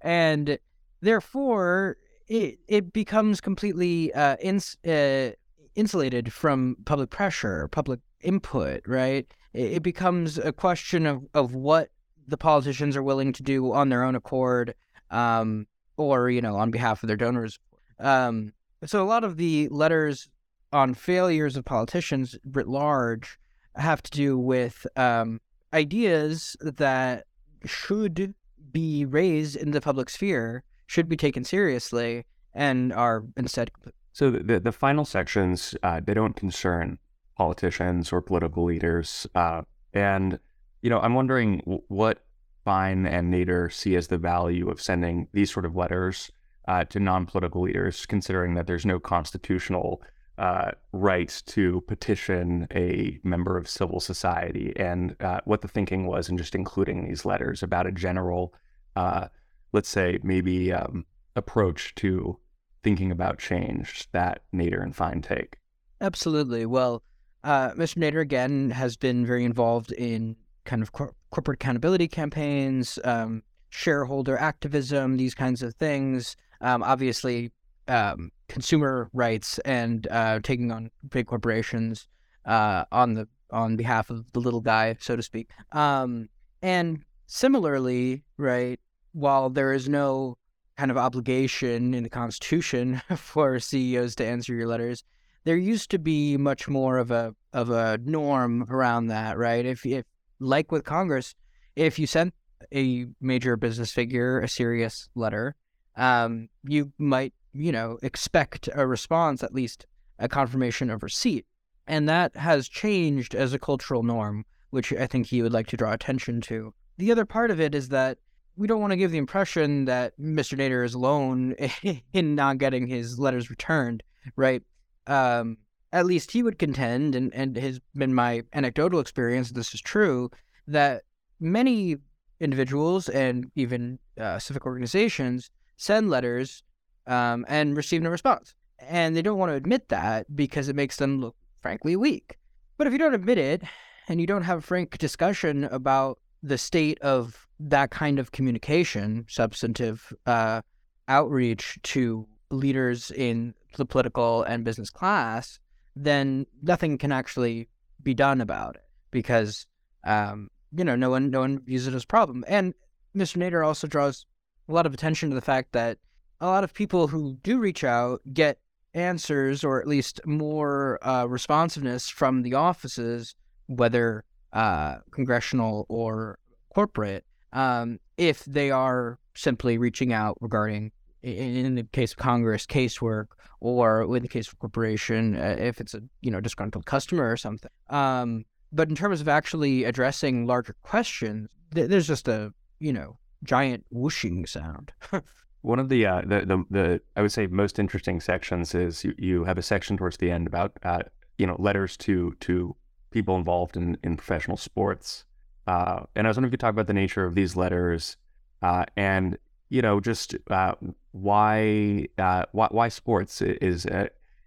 and 0.00 0.58
therefore, 1.00 1.96
it, 2.28 2.58
it 2.68 2.92
becomes 2.92 3.40
completely 3.40 4.12
uh, 4.14 4.36
ins, 4.40 4.76
uh, 4.86 5.30
insulated 5.74 6.32
from 6.32 6.76
public 6.84 7.10
pressure, 7.10 7.68
public 7.68 8.00
input, 8.20 8.82
right? 8.86 9.26
It, 9.52 9.72
it 9.72 9.82
becomes 9.82 10.38
a 10.38 10.52
question 10.52 11.06
of, 11.06 11.24
of 11.34 11.54
what 11.54 11.90
the 12.26 12.36
politicians 12.36 12.96
are 12.96 13.02
willing 13.02 13.32
to 13.32 13.42
do 13.42 13.72
on 13.72 13.88
their 13.88 14.02
own 14.02 14.14
accord 14.14 14.74
um, 15.10 15.66
or, 15.96 16.30
you 16.30 16.40
know, 16.40 16.56
on 16.56 16.70
behalf 16.70 17.02
of 17.02 17.06
their 17.06 17.16
donors. 17.16 17.58
Um, 18.00 18.52
so 18.86 19.02
a 19.02 19.06
lot 19.06 19.24
of 19.24 19.36
the 19.36 19.68
letters 19.70 20.28
on 20.74 20.92
failures 20.92 21.56
of 21.56 21.64
politicians 21.64 22.36
writ 22.44 22.66
large 22.66 23.38
have 23.76 24.02
to 24.02 24.10
do 24.10 24.36
with 24.38 24.86
um, 24.96 25.40
ideas 25.72 26.56
that 26.60 27.24
should 27.64 28.34
be 28.72 29.04
raised 29.04 29.56
in 29.56 29.70
the 29.70 29.80
public 29.80 30.10
sphere, 30.10 30.64
should 30.86 31.08
be 31.08 31.16
taken 31.16 31.44
seriously, 31.44 32.24
and 32.52 32.92
are 32.92 33.24
instead. 33.36 33.70
So 34.12 34.30
the 34.30 34.60
the 34.60 34.72
final 34.72 35.04
sections 35.04 35.74
uh, 35.82 36.00
they 36.04 36.14
don't 36.14 36.36
concern 36.36 36.98
politicians 37.36 38.12
or 38.12 38.20
political 38.20 38.64
leaders, 38.64 39.26
uh, 39.34 39.62
and 39.92 40.38
you 40.82 40.90
know 40.90 41.00
I'm 41.00 41.14
wondering 41.14 41.60
what 41.88 42.24
Fein 42.64 43.06
and 43.06 43.32
Nader 43.32 43.72
see 43.72 43.96
as 43.96 44.08
the 44.08 44.18
value 44.18 44.68
of 44.68 44.80
sending 44.80 45.28
these 45.32 45.52
sort 45.52 45.66
of 45.66 45.76
letters 45.76 46.30
uh, 46.66 46.84
to 46.84 47.00
non-political 47.00 47.62
leaders, 47.62 48.06
considering 48.06 48.54
that 48.54 48.66
there's 48.66 48.86
no 48.86 48.98
constitutional 48.98 50.00
uh, 50.38 50.72
right 50.92 51.42
to 51.46 51.80
petition 51.82 52.66
a 52.74 53.18
member 53.22 53.56
of 53.56 53.68
civil 53.68 54.00
society 54.00 54.72
and 54.76 55.14
uh, 55.20 55.40
what 55.44 55.60
the 55.60 55.68
thinking 55.68 56.06
was 56.06 56.28
in 56.28 56.36
just 56.36 56.54
including 56.54 57.06
these 57.06 57.24
letters 57.24 57.62
about 57.62 57.86
a 57.86 57.92
general, 57.92 58.52
uh, 58.96 59.28
let's 59.72 59.88
say, 59.88 60.18
maybe 60.22 60.72
um, 60.72 61.04
approach 61.36 61.94
to 61.96 62.38
thinking 62.82 63.10
about 63.10 63.38
change 63.38 64.08
that 64.12 64.42
Nader 64.52 64.82
and 64.82 64.94
Fein 64.94 65.22
take. 65.22 65.56
Absolutely. 66.00 66.66
Well, 66.66 67.02
uh, 67.44 67.70
Mr. 67.72 67.98
Nader, 67.98 68.20
again, 68.20 68.70
has 68.70 68.96
been 68.96 69.24
very 69.24 69.44
involved 69.44 69.92
in 69.92 70.36
kind 70.64 70.82
of 70.82 70.92
cor- 70.92 71.14
corporate 71.30 71.56
accountability 71.56 72.08
campaigns, 72.08 72.98
um, 73.04 73.42
shareholder 73.70 74.36
activism, 74.36 75.16
these 75.16 75.34
kinds 75.34 75.62
of 75.62 75.74
things. 75.74 76.36
Um, 76.60 76.82
obviously, 76.82 77.52
um, 77.88 78.30
consumer 78.48 79.10
rights 79.12 79.58
and 79.60 80.06
uh, 80.10 80.40
taking 80.42 80.70
on 80.70 80.90
big 81.10 81.26
corporations 81.26 82.06
uh, 82.44 82.84
on 82.92 83.14
the 83.14 83.28
on 83.50 83.76
behalf 83.76 84.10
of 84.10 84.32
the 84.32 84.40
little 84.40 84.60
guy, 84.60 84.96
so 85.00 85.14
to 85.14 85.22
speak. 85.22 85.48
Um, 85.72 86.28
and 86.62 87.04
similarly, 87.26 88.24
right, 88.36 88.80
while 89.12 89.50
there 89.50 89.72
is 89.72 89.88
no 89.88 90.36
kind 90.76 90.90
of 90.90 90.96
obligation 90.96 91.94
in 91.94 92.02
the 92.02 92.10
Constitution 92.10 93.00
for 93.16 93.60
CEOs 93.60 94.16
to 94.16 94.26
answer 94.26 94.54
your 94.54 94.66
letters, 94.66 95.04
there 95.44 95.56
used 95.56 95.90
to 95.90 95.98
be 95.98 96.36
much 96.36 96.68
more 96.68 96.98
of 96.98 97.10
a 97.10 97.34
of 97.52 97.70
a 97.70 97.98
norm 97.98 98.66
around 98.70 99.06
that, 99.08 99.38
right? 99.38 99.64
If 99.64 99.86
if 99.86 100.04
like 100.40 100.72
with 100.72 100.84
Congress, 100.84 101.34
if 101.76 101.98
you 101.98 102.06
sent 102.06 102.34
a 102.74 103.06
major 103.20 103.56
business 103.56 103.92
figure 103.92 104.40
a 104.40 104.48
serious 104.48 105.08
letter, 105.14 105.54
um, 105.96 106.48
you 106.64 106.92
might 106.98 107.34
you 107.54 107.72
know, 107.72 107.98
expect 108.02 108.68
a 108.74 108.86
response, 108.86 109.42
at 109.42 109.54
least 109.54 109.86
a 110.18 110.28
confirmation 110.28 110.90
of 110.90 111.02
receipt. 111.02 111.46
And 111.86 112.08
that 112.08 112.34
has 112.36 112.68
changed 112.68 113.34
as 113.34 113.52
a 113.52 113.58
cultural 113.58 114.02
norm, 114.02 114.44
which 114.70 114.92
I 114.92 115.06
think 115.06 115.26
he 115.26 115.42
would 115.42 115.52
like 115.52 115.68
to 115.68 115.76
draw 115.76 115.92
attention 115.92 116.40
to. 116.42 116.74
The 116.98 117.12
other 117.12 117.24
part 117.24 117.50
of 117.50 117.60
it 117.60 117.74
is 117.74 117.88
that 117.90 118.18
we 118.56 118.66
don't 118.66 118.80
want 118.80 118.92
to 118.92 118.96
give 118.96 119.10
the 119.10 119.18
impression 119.18 119.84
that 119.86 120.18
Mr. 120.18 120.56
Nader 120.56 120.84
is 120.84 120.94
alone 120.94 121.54
in 122.12 122.34
not 122.34 122.58
getting 122.58 122.86
his 122.86 123.18
letters 123.18 123.50
returned, 123.50 124.02
right? 124.36 124.62
Um, 125.06 125.58
at 125.92 126.06
least 126.06 126.30
he 126.30 126.42
would 126.42 126.58
contend, 126.58 127.14
and, 127.14 127.32
and 127.34 127.56
has 127.56 127.80
been 127.94 128.14
my 128.14 128.42
anecdotal 128.52 129.00
experience, 129.00 129.50
this 129.50 129.74
is 129.74 129.80
true, 129.80 130.30
that 130.66 131.02
many 131.40 131.96
individuals 132.40 133.08
and 133.08 133.50
even 133.54 133.98
uh, 134.18 134.38
civic 134.38 134.66
organizations 134.66 135.50
send 135.76 136.10
letters 136.10 136.62
um, 137.06 137.44
and 137.48 137.76
receive 137.76 138.02
no 138.02 138.10
response. 138.10 138.54
And 138.78 139.16
they 139.16 139.22
don't 139.22 139.38
want 139.38 139.50
to 139.50 139.56
admit 139.56 139.88
that 139.88 140.34
because 140.34 140.68
it 140.68 140.76
makes 140.76 140.96
them 140.96 141.20
look, 141.20 141.36
frankly, 141.60 141.96
weak. 141.96 142.36
But 142.76 142.86
if 142.86 142.92
you 142.92 142.98
don't 142.98 143.14
admit 143.14 143.38
it 143.38 143.62
and 144.08 144.20
you 144.20 144.26
don't 144.26 144.42
have 144.42 144.58
a 144.58 144.62
frank 144.62 144.98
discussion 144.98 145.64
about 145.64 146.18
the 146.42 146.58
state 146.58 147.00
of 147.00 147.46
that 147.60 147.90
kind 147.90 148.18
of 148.18 148.32
communication, 148.32 149.24
substantive 149.28 150.12
uh, 150.26 150.60
outreach 151.08 151.78
to 151.82 152.26
leaders 152.50 153.10
in 153.10 153.54
the 153.76 153.86
political 153.86 154.42
and 154.42 154.64
business 154.64 154.90
class, 154.90 155.58
then 155.96 156.46
nothing 156.62 156.98
can 156.98 157.12
actually 157.12 157.68
be 158.02 158.14
done 158.14 158.40
about 158.40 158.76
it 158.76 158.82
because 159.10 159.66
um, 160.04 160.48
you 160.76 160.84
know 160.84 160.96
no 160.96 161.10
one 161.10 161.30
no 161.30 161.40
one 161.40 161.60
views 161.60 161.86
it 161.86 161.94
as 161.94 162.04
a 162.04 162.06
problem. 162.06 162.44
And 162.46 162.74
Mr. 163.16 163.38
Nader 163.38 163.66
also 163.66 163.86
draws 163.86 164.26
a 164.68 164.72
lot 164.72 164.86
of 164.86 164.94
attention 164.94 165.30
to 165.30 165.34
the 165.34 165.40
fact 165.40 165.72
that 165.72 165.98
a 166.44 166.46
lot 166.46 166.62
of 166.62 166.74
people 166.74 167.08
who 167.08 167.38
do 167.42 167.58
reach 167.58 167.84
out 167.84 168.20
get 168.34 168.58
answers 168.92 169.64
or 169.64 169.80
at 169.80 169.88
least 169.88 170.20
more 170.26 170.98
uh, 171.02 171.24
responsiveness 171.24 172.10
from 172.10 172.42
the 172.42 172.52
offices, 172.52 173.34
whether 173.66 174.24
uh, 174.52 174.96
congressional 175.10 175.86
or 175.88 176.38
corporate, 176.74 177.24
um, 177.54 177.98
if 178.18 178.44
they 178.44 178.70
are 178.70 179.18
simply 179.34 179.78
reaching 179.78 180.12
out 180.12 180.36
regarding, 180.42 180.92
in 181.22 181.76
the 181.76 181.84
case 181.92 182.12
of 182.12 182.18
Congress, 182.18 182.66
casework, 182.66 183.28
or 183.60 184.02
in 184.14 184.22
the 184.22 184.28
case 184.28 184.46
of 184.48 184.58
corporation, 184.58 185.36
uh, 185.36 185.56
if 185.58 185.80
it's 185.80 185.94
a 185.94 186.02
you 186.20 186.30
know 186.30 186.42
disgruntled 186.42 186.84
customer 186.84 187.30
or 187.30 187.38
something. 187.38 187.70
Um, 187.88 188.44
but 188.70 188.90
in 188.90 188.94
terms 188.94 189.22
of 189.22 189.28
actually 189.28 189.84
addressing 189.84 190.46
larger 190.46 190.76
questions, 190.82 191.48
th- 191.74 191.88
there's 191.88 192.06
just 192.06 192.28
a 192.28 192.52
you 192.80 192.92
know 192.92 193.16
giant 193.44 193.86
whooshing 193.90 194.44
sound. 194.44 194.92
One 195.64 195.78
of 195.78 195.88
the, 195.88 196.04
uh, 196.04 196.20
the, 196.26 196.40
the 196.40 196.64
the 196.68 197.00
I 197.16 197.22
would 197.22 197.32
say 197.32 197.46
most 197.46 197.78
interesting 197.78 198.20
sections 198.20 198.74
is 198.74 199.02
you, 199.02 199.14
you 199.16 199.44
have 199.44 199.56
a 199.56 199.62
section 199.62 199.96
towards 199.96 200.18
the 200.18 200.30
end 200.30 200.46
about 200.46 200.72
uh, 200.82 201.04
you 201.38 201.46
know 201.46 201.56
letters 201.58 201.96
to 202.04 202.36
to 202.40 202.76
people 203.10 203.34
involved 203.36 203.74
in 203.74 203.96
in 204.04 204.18
professional 204.18 204.58
sports, 204.58 205.24
uh, 205.66 206.02
and 206.14 206.26
I 206.26 206.28
was 206.28 206.36
wondering 206.36 206.50
if 206.50 206.52
you 206.52 206.58
could 206.58 206.60
talk 206.60 206.72
about 206.72 206.86
the 206.86 206.92
nature 206.92 207.24
of 207.24 207.34
these 207.34 207.56
letters, 207.56 208.18
uh, 208.60 208.84
and 208.98 209.38
you 209.70 209.80
know 209.80 210.00
just 210.00 210.36
uh, 210.50 210.74
why 211.12 212.08
uh, 212.18 212.44
why 212.52 212.68
why 212.70 212.88
sports 212.88 213.40
is 213.40 213.86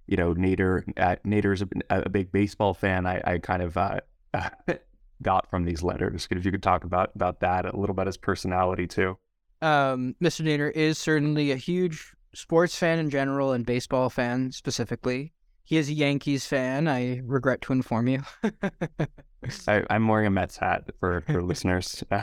you 0.05 0.17
know 0.17 0.35
Nader 0.35 0.83
Nader 1.25 1.51
is 1.51 1.63
a, 1.63 1.67
a, 1.89 2.09
big 2.09 2.31
baseball 2.31 2.75
fan. 2.75 3.07
I, 3.07 3.23
I 3.25 3.37
kind 3.39 3.63
of 3.63 3.75
got 5.23 5.49
from 5.49 5.65
these 5.65 5.81
letters. 5.81 6.27
If 6.29 6.45
you 6.45 6.51
could 6.51 6.61
talk 6.61 6.83
about 6.83 7.09
about 7.15 7.39
that 7.39 7.65
a 7.65 7.75
little 7.75 7.95
about 7.95 8.05
his 8.05 8.17
personality 8.17 8.85
too 8.85 9.17
um, 9.61 10.15
Mr. 10.21 10.43
Nader 10.43 10.71
is 10.71 10.97
certainly 10.97 11.51
a 11.51 11.55
huge 11.55 12.13
sports 12.33 12.75
fan 12.75 12.99
in 12.99 13.09
general 13.09 13.51
and 13.53 13.65
baseball 13.65 14.09
fan 14.09 14.51
specifically. 14.51 15.33
He 15.63 15.77
is 15.77 15.89
a 15.89 15.93
Yankees 15.93 16.45
fan. 16.45 16.87
I 16.87 17.21
regret 17.25 17.61
to 17.61 17.73
inform 17.73 18.07
you. 18.07 18.21
I, 19.67 19.83
am 19.89 20.07
wearing 20.07 20.27
a 20.27 20.29
Mets 20.29 20.57
hat 20.57 20.85
for, 20.99 21.21
for 21.21 21.43
listeners. 21.43 22.03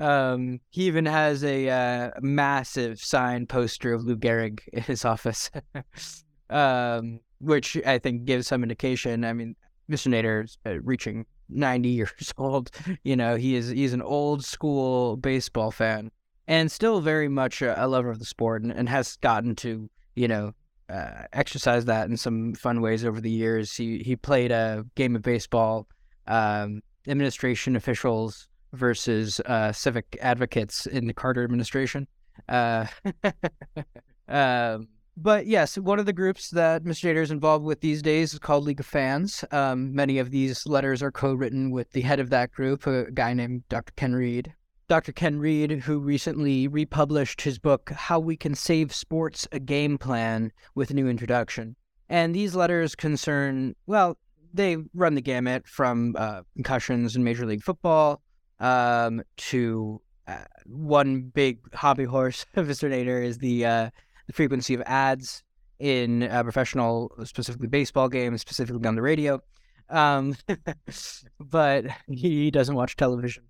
Um, 0.00 0.60
he 0.70 0.88
even 0.88 1.06
has 1.06 1.44
a 1.44 1.68
uh, 1.68 2.10
massive 2.20 2.98
signed 2.98 3.48
poster 3.48 3.92
of 3.92 4.02
Lou 4.02 4.16
Gehrig 4.16 4.60
in 4.72 4.82
his 4.82 5.04
office, 5.04 5.52
um, 6.50 7.20
which 7.38 7.76
I 7.86 7.98
think 7.98 8.24
gives 8.24 8.48
some 8.48 8.64
indication. 8.64 9.24
I 9.24 9.32
mean, 9.32 9.54
Mr. 9.88 10.08
Nader 10.08 10.44
is 10.44 10.58
uh, 10.66 10.80
reaching 10.80 11.26
90 11.48 11.88
years 11.90 12.34
old. 12.36 12.72
You 13.04 13.14
know, 13.14 13.36
he 13.36 13.54
is 13.54 13.68
he's 13.68 13.92
an 13.92 14.02
old 14.02 14.44
school 14.44 15.16
baseball 15.16 15.70
fan 15.70 16.10
and 16.46 16.70
still 16.70 17.00
very 17.00 17.28
much 17.28 17.62
a, 17.62 17.84
a 17.84 17.86
lover 17.86 18.10
of 18.10 18.18
the 18.18 18.24
sport 18.24 18.62
and, 18.62 18.72
and, 18.72 18.88
has 18.88 19.16
gotten 19.16 19.54
to 19.56 19.88
you 20.14 20.28
know 20.28 20.52
uh, 20.88 21.24
exercise 21.32 21.84
that 21.86 22.08
in 22.08 22.16
some 22.16 22.54
fun 22.54 22.80
ways 22.80 23.04
over 23.04 23.20
the 23.20 23.30
years. 23.30 23.74
He 23.74 23.98
he 23.98 24.16
played 24.16 24.52
a 24.52 24.84
game 24.94 25.16
of 25.16 25.22
baseball, 25.22 25.86
um, 26.26 26.82
administration 27.08 27.76
officials 27.76 28.48
versus 28.72 29.40
uh, 29.46 29.72
civic 29.72 30.18
advocates 30.20 30.86
in 30.86 31.06
the 31.06 31.14
Carter 31.14 31.44
administration. 31.44 32.06
Uh, 32.48 32.86
um, 34.28 34.88
but 35.16 35.46
yes, 35.46 35.78
one 35.78 36.00
of 36.00 36.06
the 36.06 36.12
groups 36.12 36.50
that 36.50 36.82
Mr. 36.82 37.10
Nader 37.10 37.22
is 37.22 37.30
involved 37.30 37.64
with 37.64 37.80
these 37.80 38.02
days 38.02 38.32
is 38.32 38.40
called 38.40 38.64
League 38.64 38.80
of 38.80 38.86
Fans. 38.86 39.44
Um, 39.52 39.94
many 39.94 40.18
of 40.18 40.30
these 40.30 40.66
letters 40.66 41.02
are 41.02 41.12
co-written 41.12 41.70
with 41.70 41.92
the 41.92 42.00
head 42.00 42.18
of 42.18 42.30
that 42.30 42.50
group, 42.50 42.86
a 42.86 43.10
guy 43.12 43.32
named 43.32 43.62
Dr. 43.68 43.92
Ken 43.96 44.12
Reed. 44.12 44.52
Dr. 44.86 45.12
Ken 45.12 45.38
Reed, 45.38 45.70
who 45.70 45.98
recently 45.98 46.68
republished 46.68 47.40
his 47.40 47.58
book, 47.58 47.90
How 47.90 48.18
We 48.18 48.36
Can 48.36 48.54
Save 48.54 48.94
Sports 48.94 49.48
a 49.50 49.58
Game 49.58 49.96
Plan, 49.96 50.52
with 50.74 50.90
a 50.90 50.94
new 50.94 51.08
introduction. 51.08 51.74
And 52.10 52.34
these 52.34 52.54
letters 52.54 52.94
concern, 52.94 53.74
well, 53.86 54.18
they 54.52 54.76
run 54.92 55.14
the 55.14 55.22
gamut 55.22 55.66
from 55.66 56.14
uh, 56.18 56.42
concussions 56.54 57.16
in 57.16 57.24
Major 57.24 57.46
League 57.46 57.62
Football 57.62 58.20
um, 58.60 59.22
to 59.36 60.02
uh, 60.28 60.44
one 60.66 61.22
big 61.22 61.60
hobby 61.74 62.04
horse 62.04 62.44
of 62.54 62.66
Mr. 62.66 62.90
Nader 62.90 63.24
is 63.24 63.38
the, 63.38 63.64
uh, 63.64 63.90
the 64.26 64.32
frequency 64.34 64.74
of 64.74 64.82
ads 64.82 65.42
in 65.78 66.24
uh, 66.24 66.42
professional, 66.42 67.10
specifically 67.24 67.68
baseball 67.68 68.10
games, 68.10 68.42
specifically 68.42 68.86
on 68.86 68.96
the 68.96 69.02
radio. 69.02 69.40
Um, 69.88 70.36
but 71.40 71.86
he 72.06 72.50
doesn't 72.50 72.74
watch 72.74 72.96
television. 72.96 73.44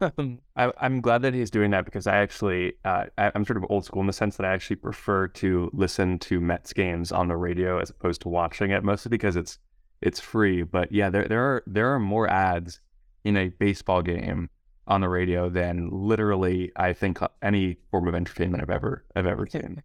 I, 0.00 0.72
am 0.80 1.00
glad 1.00 1.22
that 1.22 1.34
he's 1.34 1.50
doing 1.50 1.70
that 1.70 1.84
because 1.84 2.06
I 2.06 2.16
actually, 2.16 2.74
uh, 2.84 3.04
I, 3.16 3.32
am 3.34 3.44
sort 3.44 3.56
of 3.56 3.64
old 3.70 3.84
school 3.84 4.00
in 4.00 4.06
the 4.06 4.12
sense 4.12 4.36
that 4.36 4.46
I 4.46 4.52
actually 4.52 4.76
prefer 4.76 5.28
to 5.28 5.70
listen 5.72 6.18
to 6.20 6.40
Mets 6.40 6.72
games 6.72 7.12
on 7.12 7.28
the 7.28 7.36
radio 7.36 7.78
as 7.78 7.90
opposed 7.90 8.20
to 8.22 8.28
watching 8.28 8.70
it, 8.70 8.84
mostly 8.84 9.08
because 9.08 9.36
it's 9.36 9.58
it's 10.00 10.20
free. 10.20 10.62
But 10.62 10.92
yeah, 10.92 11.08
there 11.08 11.26
there 11.28 11.42
are 11.42 11.62
there 11.66 11.94
are 11.94 11.98
more 11.98 12.28
ads 12.28 12.80
in 13.24 13.36
a 13.36 13.48
baseball 13.48 14.02
game 14.02 14.50
on 14.86 15.00
the 15.00 15.08
radio 15.08 15.48
than 15.48 15.88
literally 15.90 16.72
I 16.76 16.92
think 16.92 17.18
any 17.40 17.78
form 17.90 18.08
of 18.08 18.14
entertainment 18.14 18.62
I've 18.62 18.70
ever 18.70 19.04
I've 19.16 19.26
ever 19.26 19.46
seen. 19.50 19.82